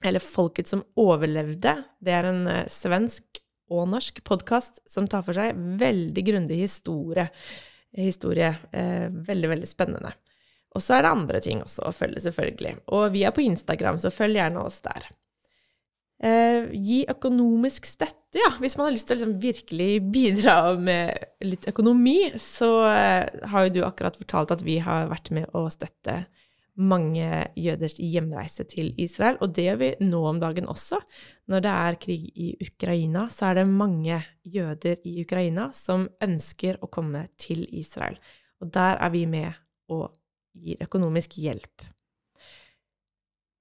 Eller 0.00 0.24
Folket 0.24 0.70
som 0.70 0.86
overlevde. 0.96 1.74
Det 2.00 2.14
er 2.14 2.30
en 2.30 2.46
eh, 2.48 2.70
svensk 2.72 3.42
og 3.68 3.84
norsk 3.92 4.22
podkast 4.24 4.80
som 4.88 5.10
tar 5.12 5.26
for 5.26 5.36
seg 5.36 5.58
veldig 5.80 6.24
grundig 6.24 6.62
historie. 6.62 7.28
historie. 7.92 8.54
Eh, 8.72 9.12
veldig, 9.12 9.52
veldig 9.52 9.68
spennende. 9.68 10.14
Og 10.72 10.84
så 10.84 10.96
er 10.96 11.04
det 11.04 11.12
andre 11.12 11.42
ting 11.44 11.60
også 11.64 11.84
å 11.84 11.92
følge, 11.92 12.24
selvfølgelig. 12.24 12.78
Og 12.96 13.10
vi 13.12 13.26
er 13.28 13.36
på 13.36 13.44
Instagram, 13.44 14.00
så 14.00 14.14
følg 14.14 14.40
gjerne 14.40 14.64
oss 14.64 14.80
der. 14.84 15.04
Eh, 16.18 16.66
gi 16.74 17.04
økonomisk 17.06 17.86
støtte, 17.86 18.40
ja. 18.40 18.50
Hvis 18.58 18.74
man 18.78 18.88
har 18.88 18.94
lyst 18.96 19.06
til 19.06 19.14
å 19.14 19.20
liksom 19.20 19.36
virkelig 19.42 19.92
bidra 20.10 20.56
med 20.74 21.46
litt 21.46 21.68
økonomi, 21.70 22.32
så 22.42 22.72
eh, 22.90 23.44
har 23.52 23.68
jo 23.68 23.76
du 23.76 23.84
akkurat 23.86 24.18
fortalt 24.18 24.56
at 24.56 24.64
vi 24.66 24.80
har 24.82 25.06
vært 25.12 25.30
med 25.36 25.46
å 25.54 25.68
støtte 25.70 26.24
mange 26.78 27.26
jøders 27.58 27.96
hjemreise 27.98 28.66
til 28.70 28.92
Israel, 29.02 29.38
og 29.42 29.54
det 29.54 29.64
gjør 29.66 29.78
vi 29.80 29.90
nå 30.06 30.20
om 30.30 30.38
dagen 30.42 30.68
også. 30.70 31.00
Når 31.50 31.64
det 31.64 31.74
er 31.74 31.98
krig 32.02 32.28
i 32.38 32.48
Ukraina, 32.62 33.26
så 33.34 33.48
er 33.48 33.60
det 33.60 33.68
mange 33.70 34.20
jøder 34.46 35.02
i 35.06 35.16
Ukraina 35.24 35.68
som 35.74 36.06
ønsker 36.22 36.78
å 36.82 36.90
komme 36.90 37.26
til 37.38 37.64
Israel. 37.74 38.18
Og 38.62 38.70
der 38.74 38.98
er 39.02 39.14
vi 39.14 39.24
med 39.26 39.58
og 39.90 40.12
gir 40.58 40.82
økonomisk 40.86 41.38
hjelp. 41.42 41.86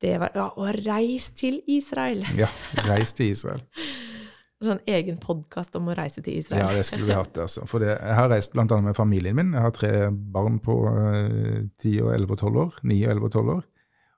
Det 0.01 0.17
var 0.21 0.35
Ja, 0.35 0.49
og 0.53 0.75
reis 0.85 1.31
til 1.33 1.61
Israel! 1.67 2.21
Ja, 2.37 2.49
reis 2.85 3.13
til 3.17 3.33
Israel. 3.33 3.63
Sånn 4.67 4.79
egen 4.89 5.19
podkast 5.21 5.75
om 5.77 5.89
å 5.91 5.95
reise 5.97 6.23
til 6.25 6.39
Israel. 6.39 6.63
Ja, 6.63 6.69
det 6.73 6.87
skulle 6.87 7.05
vi 7.05 7.13
hatt. 7.13 7.37
altså. 7.37 7.65
For 7.69 7.81
det, 7.81 7.91
Jeg 7.93 8.15
har 8.17 8.29
reist 8.31 8.53
bl.a. 8.55 8.65
med 8.81 8.95
familien 8.97 9.37
min. 9.37 9.51
Jeg 9.53 9.61
har 9.61 9.73
tre 9.75 9.91
barn 10.09 10.57
på 10.65 10.77
eh, 10.89 11.67
10 11.77 11.99
og 12.01 12.13
11 12.15 12.33
og 12.33 12.39
12 12.39 12.61
år. 12.63 12.79
9 12.81 12.97
og 13.05 13.11
11 13.11 13.27
og 13.27 13.35
12 13.35 13.51
år. 13.53 13.67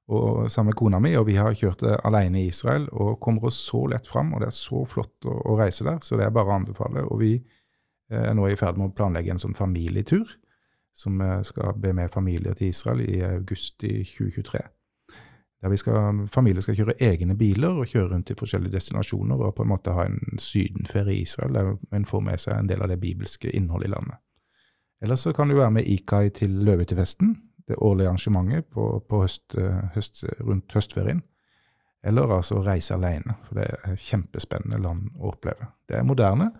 Og 0.09 0.51
sammen 0.51 0.71
med 0.71 0.79
kona 0.79 0.99
mi, 1.03 1.11
og 1.19 1.27
vi 1.27 1.35
har 1.37 1.53
kjørt 1.53 1.83
alene 1.83 2.39
i 2.39 2.47
Israel 2.49 2.87
og 2.89 3.19
kommer 3.21 3.51
oss 3.51 3.59
så 3.67 3.83
lett 3.91 4.07
fram. 4.07 4.31
Og 4.33 4.41
det 4.41 4.47
er 4.49 4.57
så 4.57 4.85
flott 4.87 5.27
å, 5.27 5.35
å 5.51 5.57
reise 5.59 5.85
der, 5.85 5.99
så 6.01 6.17
det 6.17 6.25
er 6.25 6.33
bare 6.33 6.53
å 6.53 6.57
anbefale. 6.61 7.03
Og 7.11 7.19
vi 7.19 7.33
eh, 7.35 8.23
er 8.23 8.35
nå 8.35 8.47
i 8.47 8.57
ferd 8.59 8.79
med 8.79 8.93
å 8.93 8.95
planlegge 8.95 9.35
en 9.35 9.43
sånn 9.43 9.59
familietur 9.59 10.23
som 10.95 11.19
eh, 11.21 11.39
skal 11.47 11.75
be 11.83 11.91
med 11.99 12.15
familier 12.15 12.55
til 12.55 12.71
Israel 12.71 13.03
i 13.03 13.19
august 13.27 13.83
i 13.83 14.01
2023. 14.07 14.63
Der 15.59 15.75
skal, 15.75 16.21
familier 16.31 16.63
skal 16.63 16.77
kjøre 16.77 16.95
egne 17.03 17.35
biler 17.35 17.81
og 17.81 17.89
kjøre 17.91 18.13
rundt 18.13 18.29
til 18.29 18.37
forskjellige 18.39 18.77
destinasjoner 18.77 19.41
og 19.43 19.57
på 19.57 19.65
en 19.65 19.71
måte 19.73 19.91
ha 19.91 20.05
en 20.07 20.39
sydenferie 20.39 21.17
i 21.17 21.25
Israel, 21.25 21.57
der 21.57 21.97
en 21.97 22.07
får 22.07 22.23
med 22.23 22.39
seg 22.39 22.55
en 22.55 22.69
del 22.69 22.83
av 22.85 22.91
det 22.91 22.99
bibelske 23.01 23.51
innholdet 23.51 23.89
i 23.89 23.93
landet. 23.97 24.21
Eller 25.03 25.19
så 25.19 25.33
kan 25.35 25.51
du 25.51 25.57
være 25.57 25.73
med 25.75 25.87
Ikai 25.87 26.29
til 26.35 26.55
Løvetefesten, 26.63 27.35
det 27.67 27.77
årlige 27.77 28.07
arrangementet 28.07 28.69
på, 28.71 28.85
på 29.09 29.21
høst, 29.23 29.55
høst, 29.95 30.23
rundt 30.39 30.73
høstferien. 30.75 31.21
Eller 32.07 32.31
altså 32.31 32.61
reise 32.63 32.95
alene, 32.95 33.35
for 33.43 33.59
det 33.59 33.67
er 33.67 33.99
kjempespennende 33.99 34.79
land 34.81 35.09
å 35.19 35.33
oppleve. 35.33 35.67
Det 35.87 35.99
er 35.99 36.07
moderne, 36.07 36.53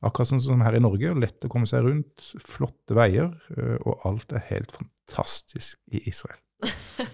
akkurat 0.00 0.32
sånn 0.32 0.42
som 0.42 0.64
her 0.64 0.78
i 0.78 0.80
Norge, 0.80 1.12
lett 1.20 1.44
å 1.44 1.50
komme 1.52 1.68
seg 1.68 1.84
rundt, 1.84 2.30
flotte 2.40 2.96
veier, 2.96 3.36
og 3.84 4.08
alt 4.08 4.32
er 4.32 4.48
helt 4.48 4.72
fantastisk 4.76 5.78
i 5.92 6.00
Israel. 6.08 6.40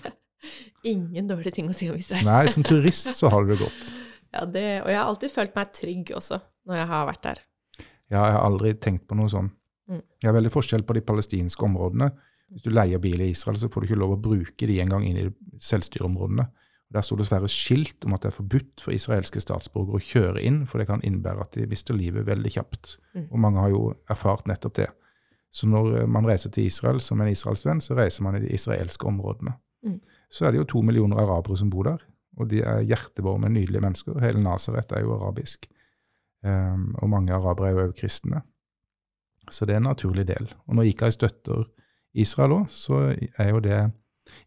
Ingen 0.82 1.28
dårlige 1.30 1.54
ting 1.58 1.68
å 1.70 1.76
si 1.76 1.88
om 1.92 1.98
Israel. 1.98 2.24
Nei, 2.26 2.46
som 2.50 2.64
turist 2.66 3.12
så 3.14 3.30
har 3.32 3.44
du 3.44 3.54
det 3.54 3.62
godt. 3.64 3.92
Ja, 4.32 4.46
det, 4.48 4.62
og 4.80 4.86
jeg 4.88 4.96
har 4.96 5.10
alltid 5.10 5.28
følt 5.28 5.56
meg 5.58 5.72
trygg 5.76 6.10
også, 6.16 6.38
når 6.64 6.78
jeg 6.78 6.88
har 6.88 7.02
vært 7.04 7.26
der. 7.26 7.40
Ja, 7.82 8.22
jeg 8.22 8.32
har 8.32 8.46
aldri 8.46 8.70
tenkt 8.80 9.02
på 9.04 9.18
noe 9.18 9.28
sånn. 9.28 9.50
Mm. 9.92 9.98
Det 10.00 10.30
er 10.30 10.36
veldig 10.38 10.52
forskjell 10.54 10.84
på 10.88 10.96
de 10.96 11.02
palestinske 11.04 11.66
områdene. 11.66 12.08
Hvis 12.48 12.64
du 12.64 12.70
leier 12.72 13.00
bil 13.02 13.20
i 13.20 13.30
Israel, 13.34 13.58
så 13.60 13.68
får 13.68 13.84
du 13.84 13.90
ikke 13.90 13.98
lov 14.00 14.14
å 14.14 14.22
bruke 14.24 14.68
de 14.70 14.78
engang 14.80 15.04
inn 15.04 15.18
i 15.20 15.26
selvstyreområdene. 15.60 16.46
Der 16.92 17.04
sto 17.04 17.16
dessverre 17.16 17.48
skilt 17.48 18.04
om 18.04 18.16
at 18.16 18.24
det 18.24 18.30
er 18.32 18.38
forbudt 18.38 18.80
for 18.84 18.96
israelske 18.96 19.40
statsborgere 19.40 20.00
å 20.00 20.06
kjøre 20.08 20.46
inn, 20.48 20.62
for 20.68 20.80
det 20.80 20.88
kan 20.90 21.04
innebære 21.04 21.46
at 21.46 21.56
de 21.56 21.68
mister 21.68 21.96
livet 21.96 22.24
veldig 22.28 22.52
kjapt. 22.52 22.96
Mm. 23.16 23.28
Og 23.30 23.44
mange 23.44 23.62
har 23.64 23.72
jo 23.72 23.84
erfart 24.12 24.48
nettopp 24.48 24.76
det. 24.80 24.88
Så 25.52 25.68
når 25.68 26.06
man 26.08 26.28
reiser 26.28 26.52
til 26.52 26.68
Israel 26.68 27.00
som 27.04 27.20
en 27.20 27.28
israelsvenn, 27.28 27.80
så 27.84 27.96
reiser 27.96 28.24
man 28.24 28.36
i 28.36 28.42
de 28.44 28.52
israelske 28.56 29.08
områdene. 29.08 29.52
Mm. 29.84 30.00
Så 30.32 30.46
er 30.46 30.54
det 30.54 30.62
jo 30.62 30.70
to 30.72 30.82
millioner 30.86 31.20
arabere 31.20 31.58
som 31.60 31.70
bor 31.70 31.84
der, 31.88 32.02
og 32.40 32.48
de 32.48 32.62
er 32.64 32.86
hjertevarme, 32.88 33.50
nydelige 33.52 33.84
mennesker. 33.84 34.16
Hele 34.22 34.40
Nasaret 34.40 34.92
er 34.96 35.04
jo 35.04 35.18
arabisk. 35.18 35.68
Um, 36.42 36.94
og 36.98 37.10
mange 37.12 37.34
arabere 37.36 37.68
er 37.68 37.76
jo 37.76 37.82
også 37.84 37.98
kristne. 38.00 38.40
Så 39.50 39.66
det 39.66 39.74
er 39.74 39.82
en 39.82 39.90
naturlig 39.90 40.24
del. 40.26 40.48
Og 40.66 40.78
når 40.78 40.88
IKAI 40.90 41.10
støtter 41.14 41.66
Israel 42.14 42.56
òg, 42.56 42.70
så 42.72 43.02
er 43.12 43.50
jo 43.50 43.60
det, 43.64 43.80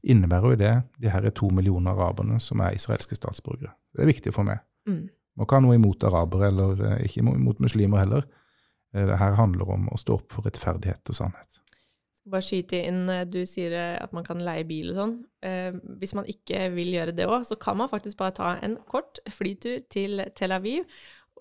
innebærer 0.03 0.55
jo 0.55 0.59
det 0.59 0.73
de 1.03 1.11
her 1.11 1.27
er 1.27 1.35
to 1.35 1.49
millioner 1.53 1.93
araberne 1.93 2.39
som 2.41 2.63
er 2.63 2.77
israelske 2.77 3.17
statsborgere. 3.17 3.73
Det 3.93 4.03
er 4.03 4.11
viktig 4.11 4.33
for 4.33 4.47
meg. 4.47 4.63
Mm. 4.87 5.05
Man 5.35 5.49
kan 5.51 5.65
noe 5.65 5.75
imot 5.75 6.03
arabere, 6.07 6.47
eller 6.47 6.81
eh, 6.87 7.05
ikke 7.09 7.21
imot 7.21 7.59
muslimer 7.63 8.03
heller. 8.03 8.27
Eh, 8.95 9.05
Det 9.05 9.17
her 9.19 9.35
handler 9.35 9.71
om 9.75 9.89
å 9.91 9.99
stå 9.99 10.19
opp 10.19 10.31
for 10.33 10.47
rettferdighet 10.47 11.11
og 11.11 11.15
sannhet. 11.15 11.61
Bare 12.25 12.45
skyte 12.45 12.79
inn, 12.89 13.03
eh, 13.11 13.25
du 13.29 13.43
sier 13.49 13.75
eh, 13.77 13.97
at 14.01 14.13
man 14.15 14.25
kan 14.25 14.41
leie 14.41 14.65
bil 14.67 14.93
og 14.93 14.97
sånn. 14.99 15.15
Eh, 15.45 15.75
hvis 16.01 16.15
man 16.17 16.29
ikke 16.31 16.69
vil 16.73 16.95
gjøre 16.95 17.13
det 17.17 17.27
òg, 17.29 17.43
så 17.45 17.57
kan 17.61 17.77
man 17.77 17.91
faktisk 17.91 18.17
bare 18.21 18.35
ta 18.39 18.55
en 18.65 18.79
kort 18.89 19.21
flytur 19.29 19.83
til 19.93 20.25
Tel 20.37 20.55
Aviv 20.55 20.87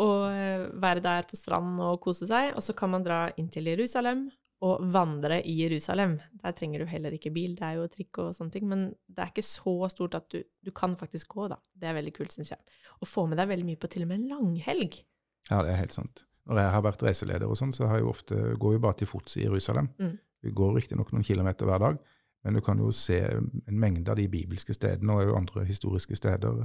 og 0.02 0.26
eh, 0.32 0.64
være 0.82 1.02
der 1.04 1.28
på 1.28 1.38
stranden 1.38 1.80
og 1.84 2.00
kose 2.04 2.28
seg. 2.30 2.52
Og 2.54 2.64
så 2.66 2.74
kan 2.76 2.92
man 2.94 3.06
dra 3.06 3.26
inn 3.40 3.50
til 3.52 3.70
Jerusalem 3.70 4.26
og 4.64 4.84
vandre 4.94 5.40
i 5.44 5.54
Jerusalem. 5.58 6.18
Der 6.40 6.54
trenger 6.56 6.82
du 6.82 6.88
heller 6.88 7.14
ikke 7.14 7.32
bil, 7.34 7.56
det 7.58 7.66
er 7.66 7.78
jo 7.78 7.88
trikk 7.90 8.20
og 8.22 8.36
sånne 8.36 8.54
ting, 8.54 8.68
men 8.70 8.86
det 9.06 9.24
er 9.24 9.32
ikke 9.32 9.44
så 9.44 9.74
stort 9.92 10.16
at 10.18 10.28
du, 10.32 10.40
du 10.64 10.70
kan 10.76 10.94
faktisk 10.96 11.34
gå, 11.34 11.48
da. 11.52 11.58
Det 11.72 11.90
er 11.90 11.98
veldig 11.98 12.14
kult, 12.16 12.32
syns 12.34 12.54
jeg. 12.54 12.78
Og 13.00 13.10
få 13.10 13.26
med 13.28 13.40
deg 13.40 13.50
veldig 13.50 13.66
mye 13.68 13.80
på 13.80 13.90
til 13.92 14.06
og 14.06 14.12
med 14.12 14.22
en 14.22 14.30
langhelg. 14.32 15.02
Ja, 15.50 15.60
det 15.60 15.74
er 15.74 15.82
helt 15.82 15.96
sant. 15.96 16.24
Når 16.48 16.60
jeg 16.60 16.72
har 16.74 16.84
vært 16.84 17.02
reiseleder 17.04 17.48
og 17.48 17.58
sånn, 17.60 17.74
så 17.76 17.88
har 17.88 17.98
jeg 17.98 18.06
jo 18.06 18.12
ofte, 18.12 18.38
går 18.60 18.76
jeg 18.76 18.84
bare 18.84 18.98
til 19.00 19.10
fots 19.10 19.36
i 19.40 19.44
Jerusalem. 19.44 19.90
Mm. 20.00 20.16
Vi 20.44 20.52
går 20.52 20.74
riktignok 20.76 21.12
noen 21.14 21.24
kilometer 21.26 21.68
hver 21.68 21.82
dag, 21.88 21.98
Men 22.44 22.58
du 22.58 22.60
kan 22.60 22.76
jo 22.76 22.90
se 22.92 23.16
en 23.24 23.78
mengde 23.80 24.10
av 24.12 24.18
de 24.20 24.26
bibelske 24.28 24.74
stedene, 24.76 25.14
og 25.16 25.30
andre 25.38 25.62
historiske 25.64 26.12
steder, 26.18 26.58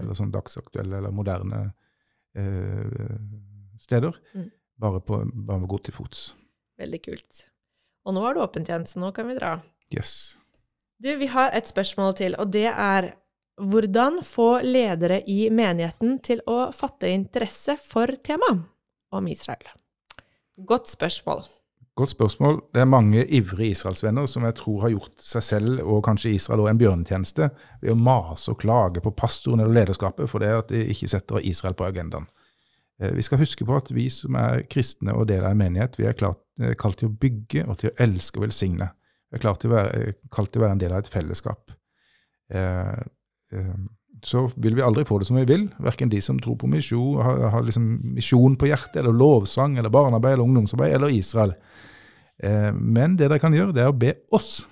eller 0.00 0.16
sånn 0.16 0.30
dagsaktuelle 0.32 0.96
eller 0.96 1.12
moderne 1.12 1.58
eh, 2.34 3.18
steder, 3.78 4.16
Mm. 4.32 4.50
bare, 4.80 5.00
på, 5.00 5.18
bare 5.34 5.58
med 5.60 5.68
å 5.68 5.74
gå 5.74 5.82
til 5.84 5.94
fots. 5.94 6.34
Veldig 6.80 7.02
kult. 7.04 7.50
Og 8.06 8.14
nå 8.14 8.24
er 8.24 8.34
det 8.34 8.42
åpent, 8.46 8.96
Nå 8.96 9.12
kan 9.12 9.28
vi 9.28 9.34
dra. 9.34 9.60
Yes. 9.92 10.38
Du, 11.02 11.10
vi 11.16 11.26
har 11.26 11.50
et 11.52 11.68
spørsmål 11.68 12.14
til, 12.14 12.34
og 12.38 12.50
det 12.52 12.72
er 12.72 13.12
hvordan 13.56 14.22
få 14.24 14.60
ledere 14.62 15.22
i 15.28 15.50
menigheten 15.50 16.18
til 16.20 16.40
å 16.46 16.72
fatte 16.72 17.08
interesse 17.08 17.76
for 17.80 18.06
temaet 18.24 18.64
om 19.12 19.28
Israel? 19.28 19.68
Godt 20.56 20.88
spørsmål. 20.88 21.44
Godt 21.96 22.10
spørsmål. 22.12 22.58
Det 22.74 22.82
er 22.82 22.88
mange 22.92 23.22
ivrige 23.24 23.72
israelsvenner 23.72 24.26
som 24.28 24.44
jeg 24.44 24.54
tror 24.58 24.82
har 24.84 24.92
gjort 24.92 25.22
seg 25.24 25.44
selv 25.44 25.78
og 25.80 26.02
kanskje 26.04 26.34
Israel 26.36 26.60
også 26.60 26.72
en 26.74 26.80
bjørnetjeneste 26.82 27.46
ved 27.80 27.92
å 27.94 27.96
mase 27.96 28.52
og 28.52 28.58
klage 28.60 29.00
på 29.00 29.14
pastoren 29.16 29.62
eller 29.64 29.78
lederskapet 29.78 30.28
for 30.28 30.44
det 30.44 30.50
at 30.52 30.68
de 30.68 30.82
ikke 30.92 31.08
setter 31.08 31.40
Israel 31.40 31.76
på 31.78 31.86
agendaen. 31.88 32.28
Eh, 33.00 33.14
Vi 33.16 33.24
skal 33.24 33.40
huske 33.40 33.64
på 33.64 33.78
at 33.80 33.88
vi 33.90 34.10
som 34.12 34.36
er 34.36 34.66
kristne 34.68 35.16
og 35.16 35.28
del 35.28 35.44
av 35.44 35.54
en 35.54 35.62
menighet, 35.62 35.96
vi 35.96 36.04
er 36.04 36.12
eh, 36.20 36.74
kalt 36.76 37.00
til 37.00 37.08
å 37.08 37.16
bygge 37.16 37.64
og 37.64 37.78
til 37.80 37.88
å 37.90 37.96
elske 38.04 38.42
og 38.42 38.44
velsigne. 38.44 38.90
Vi 39.32 39.40
er 39.40 39.96
eh, 39.96 40.12
kalt 40.30 40.52
til 40.52 40.60
å 40.60 40.66
være 40.66 40.76
en 40.76 40.84
del 40.84 40.92
av 40.92 41.00
et 41.00 41.08
fellesskap. 41.08 41.72
Eh, 42.52 43.00
eh, 43.56 43.74
så 44.24 44.46
vil 44.56 44.76
vi 44.76 44.84
aldri 44.84 45.04
få 45.04 45.18
det 45.20 45.26
som 45.28 45.36
vi 45.36 45.44
vil, 45.48 45.66
verken 45.82 46.10
de 46.12 46.20
som 46.24 46.38
tror 46.42 46.56
på 46.60 46.68
misjon, 46.70 47.18
har, 47.22 47.42
har 47.52 47.64
liksom 47.66 47.86
misjon 48.16 48.56
på 48.58 48.68
hjertet, 48.70 49.00
eller 49.02 49.16
lovsang, 49.16 49.76
eller 49.78 49.92
barnearbeid, 49.92 50.36
eller 50.36 50.48
ungdomsarbeid, 50.48 50.94
eller 50.96 51.12
Israel. 51.14 51.54
Eh, 52.38 52.72
men 52.72 53.16
det 53.16 53.28
dere 53.28 53.40
kan 53.42 53.54
gjøre, 53.56 53.74
det 53.76 53.84
er 53.84 53.92
å 53.92 53.98
be 53.98 54.14
oss, 54.36 54.66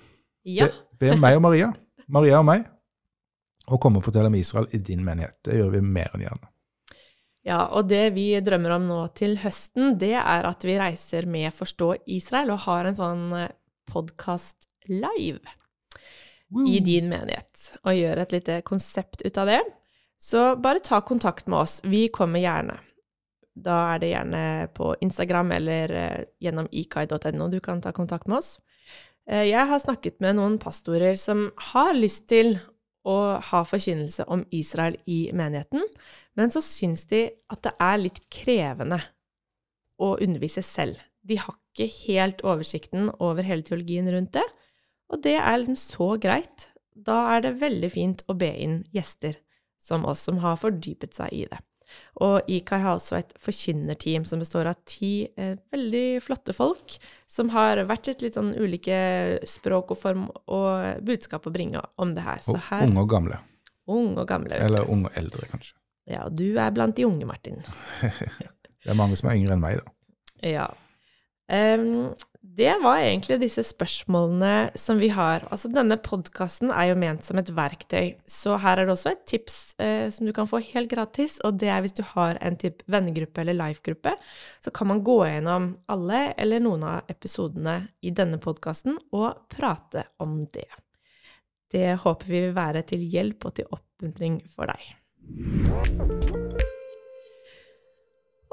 Ja. 0.45 0.67
be, 0.67 0.97
be 0.99 1.19
meg 1.19 1.37
og 1.37 1.45
Maria, 1.47 1.71
Maria 2.07 2.39
og 2.39 2.45
meg, 2.49 2.65
å 3.65 3.79
komme 3.81 3.97
og 3.97 4.05
fortelle 4.05 4.29
om 4.29 4.37
Israel 4.37 4.67
i 4.73 4.77
din 4.77 5.03
menighet. 5.05 5.39
Det 5.45 5.57
gjør 5.57 5.71
vi 5.73 5.81
mer 5.81 6.13
enn 6.13 6.25
gjerne. 6.27 6.51
Ja, 7.45 7.59
og 7.77 7.89
det 7.89 8.13
vi 8.15 8.31
drømmer 8.41 8.73
om 8.79 8.87
nå 8.89 8.99
til 9.17 9.37
høsten, 9.41 9.99
det 10.01 10.15
er 10.17 10.47
at 10.49 10.65
vi 10.65 10.79
reiser 10.81 11.27
med 11.29 11.53
Forstå 11.53 11.91
Israel 12.09 12.53
og 12.55 12.63
har 12.65 12.89
en 12.89 12.97
sånn 12.97 13.25
podkast 13.89 14.65
live 14.89 15.41
i 16.67 16.79
din 16.79 17.09
menighet, 17.09 17.71
og 17.83 17.95
gjør 17.97 18.21
et 18.21 18.35
lite 18.35 18.59
konsept 18.67 19.23
ut 19.25 19.37
av 19.41 19.49
det. 19.49 19.61
Så 20.21 20.55
bare 20.61 20.79
ta 20.79 21.01
kontakt 21.01 21.47
med 21.47 21.59
oss. 21.59 21.81
Vi 21.83 22.07
kommer 22.13 22.39
gjerne. 22.39 22.77
Da 23.55 23.79
er 23.93 23.99
det 23.99 24.11
gjerne 24.11 24.43
på 24.75 24.93
Instagram 25.03 25.51
eller 25.55 25.91
eh, 25.95 26.23
gjennom 26.43 26.67
ikai.no 26.71 27.47
du 27.51 27.59
kan 27.63 27.81
ta 27.81 27.91
kontakt 27.95 28.27
med 28.27 28.37
oss. 28.37 28.57
Eh, 29.29 29.47
Jeg 29.49 29.67
har 29.67 29.79
snakket 29.79 30.19
med 30.23 30.35
noen 30.35 30.57
pastorer 30.59 31.15
som 31.19 31.49
har 31.71 31.93
lyst 31.95 32.27
til 32.31 32.57
å 33.05 33.37
ha 33.51 33.61
forkynnelse 33.67 34.25
om 34.33 34.43
Israel 34.55 34.97
i 35.05 35.29
menigheten, 35.33 35.83
men 36.35 36.51
så 36.51 36.61
syns 36.65 37.05
de 37.11 37.27
at 37.53 37.61
det 37.63 37.75
er 37.79 38.01
litt 38.01 38.23
krevende 38.33 38.97
å 40.01 40.15
undervise 40.17 40.63
selv. 40.65 40.99
De 41.21 41.37
har 41.39 41.55
ikke 41.55 41.87
helt 42.07 42.41
oversikten 42.45 43.11
over 43.19 43.45
hele 43.45 43.63
teologien 43.65 44.09
rundt 44.11 44.33
det, 44.35 44.43
og 45.11 45.21
det 45.25 45.37
er 45.37 45.61
liksom 45.61 45.77
så 45.79 46.09
greit. 46.21 46.69
Da 46.95 47.21
er 47.35 47.45
det 47.45 47.57
veldig 47.61 47.91
fint 47.91 48.23
å 48.31 48.35
be 48.39 48.49
inn 48.63 48.81
gjester 48.95 49.37
som 49.81 50.05
oss, 50.07 50.23
som 50.25 50.39
har 50.41 50.57
fordypet 50.57 51.17
seg 51.17 51.33
i 51.35 51.45
det. 51.51 51.59
Og 52.25 52.47
IKAI 52.49 52.79
har 52.81 52.97
også 52.97 53.17
et 53.19 53.33
forkynnerteam 53.41 54.25
som 54.27 54.41
består 54.41 54.69
av 54.71 54.79
ti 54.89 55.27
eh, 55.37 55.53
veldig 55.71 56.21
flotte 56.23 56.55
folk, 56.55 56.95
som 57.29 57.51
har 57.53 57.83
hvert 57.87 58.09
sitt 58.09 58.23
litt 58.25 58.39
sånn 58.39 58.53
ulike 58.57 58.97
språk 59.47 59.93
og 59.93 59.99
form 59.99 60.25
og 60.31 61.03
budskap 61.05 61.45
å 61.45 61.53
bringe 61.53 61.83
om 62.01 62.15
det 62.15 62.25
her. 62.25 62.41
Så 62.43 62.57
her 62.71 62.87
unge 62.87 63.03
og 63.03 63.11
gamle. 63.11 63.41
Unge 63.91 64.23
og 64.23 64.29
gamle. 64.31 64.57
Eller 64.57 64.89
unge 64.89 65.11
og 65.11 65.19
eldre, 65.21 65.49
kanskje. 65.51 65.75
Ja, 66.09 66.25
og 66.27 66.37
du 66.37 66.57
er 66.61 66.73
blant 66.73 66.97
de 66.97 67.05
unge, 67.07 67.27
Martin. 67.29 67.61
Det 68.85 68.93
er 68.93 68.97
mange 68.97 69.17
som 69.17 69.31
er 69.31 69.39
yngre 69.39 69.55
enn 69.55 69.61
meg, 69.63 69.79
da. 69.81 69.93
Ja. 70.45 70.65
Em, 71.51 72.13
det 72.55 72.71
var 72.81 73.01
egentlig 73.01 73.39
disse 73.41 73.63
spørsmålene 73.65 74.71
som 74.79 74.99
vi 75.01 75.09
har. 75.13 75.43
Altså, 75.51 75.69
denne 75.73 75.97
podkasten 76.01 76.71
er 76.71 76.91
jo 76.91 76.97
ment 76.99 77.25
som 77.25 77.39
et 77.41 77.49
verktøy, 77.57 78.13
så 78.29 78.57
her 78.61 78.79
er 78.79 78.87
det 78.87 78.93
også 78.95 79.11
et 79.11 79.25
tips 79.29 79.57
eh, 79.81 80.07
som 80.13 80.25
du 80.27 80.33
kan 80.35 80.49
få 80.49 80.61
helt 80.71 80.91
gratis, 80.91 81.39
og 81.45 81.59
det 81.61 81.69
er 81.73 81.81
hvis 81.83 81.97
du 81.97 82.03
har 82.15 82.39
en 82.45 82.57
type 82.61 82.85
vennegruppe 82.91 83.43
eller 83.43 83.57
life-gruppe, 83.59 84.15
så 84.63 84.73
kan 84.73 84.87
man 84.93 85.03
gå 85.05 85.19
gjennom 85.25 85.71
alle 85.91 86.21
eller 86.37 86.63
noen 86.63 86.85
av 86.87 87.11
episodene 87.11 87.81
i 88.05 88.13
denne 88.15 88.39
podkasten 88.41 88.97
og 89.11 89.47
prate 89.51 90.07
om 90.23 90.43
det. 90.53 90.69
Det 91.73 91.97
håper 92.05 92.29
vi 92.29 92.45
vil 92.45 92.55
være 92.55 92.85
til 92.87 93.03
hjelp 93.09 93.49
og 93.49 93.57
til 93.57 93.73
oppmuntring 93.73 94.39
for 94.53 94.69
deg. 94.71 94.81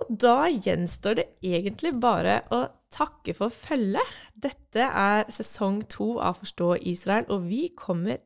Og 0.03 0.11
da 0.23 0.49
gjenstår 0.51 1.21
det 1.21 1.29
egentlig 1.47 1.95
bare 2.03 2.41
å 2.53 2.65
takke 2.93 3.35
for 3.37 3.53
følget. 3.55 4.09
Dette 4.35 4.85
er 4.85 5.29
sesong 5.33 5.83
to 5.88 6.17
av 6.21 6.41
Forstå 6.43 6.75
Israel, 6.91 7.29
og 7.33 7.47
vi 7.49 7.69
kommer 7.79 8.21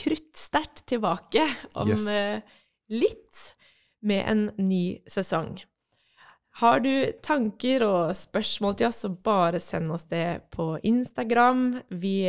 kruttsterkt 0.00 0.86
tilbake 0.88 1.42
om 1.76 1.90
Yes. 1.90 2.06
eh, 2.08 2.40
litt 2.88 3.42
med 4.00 4.24
en 4.28 4.44
ny 4.56 5.00
sesong. 5.08 5.58
Har 6.58 6.80
du 6.80 7.12
tanker 7.22 7.84
og 7.86 8.14
spørsmål 8.16 8.76
til 8.76 8.88
oss, 8.88 9.02
så 9.04 9.10
bare 9.22 9.60
send 9.60 9.92
oss 9.94 10.04
det 10.10 10.50
på 10.50 10.78
Instagram. 10.82 11.82
Vi 11.90 12.26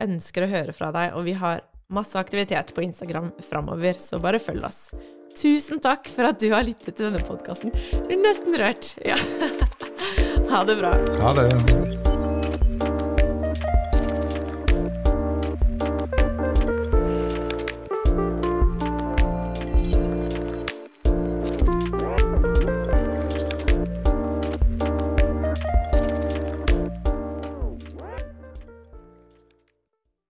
ønsker 0.00 0.44
å 0.44 0.50
høre 0.50 0.74
fra 0.76 0.90
deg, 0.92 1.14
og 1.16 1.24
vi 1.24 1.32
har 1.32 1.62
masse 1.88 2.18
aktivitet 2.20 2.74
på 2.74 2.84
Instagram 2.84 3.32
framover, 3.40 3.94
så 3.94 4.20
bare 4.20 4.38
følg 4.38 4.64
oss. 4.68 4.90
Tusen 5.36 5.80
takk 5.82 6.08
for 6.10 6.30
at 6.30 6.40
du 6.42 6.50
har 6.52 6.66
lyttet 6.66 6.96
til 6.96 7.06
denne 7.06 7.22
podkasten. 7.24 7.72
Blir 8.06 8.20
nesten 8.24 8.56
rørt. 8.60 8.94
Ja. 9.06 9.18
Ha 10.50 10.64
det 10.66 10.74
bra. 10.80 10.90
Ha 11.20 11.30
det. 11.36 11.89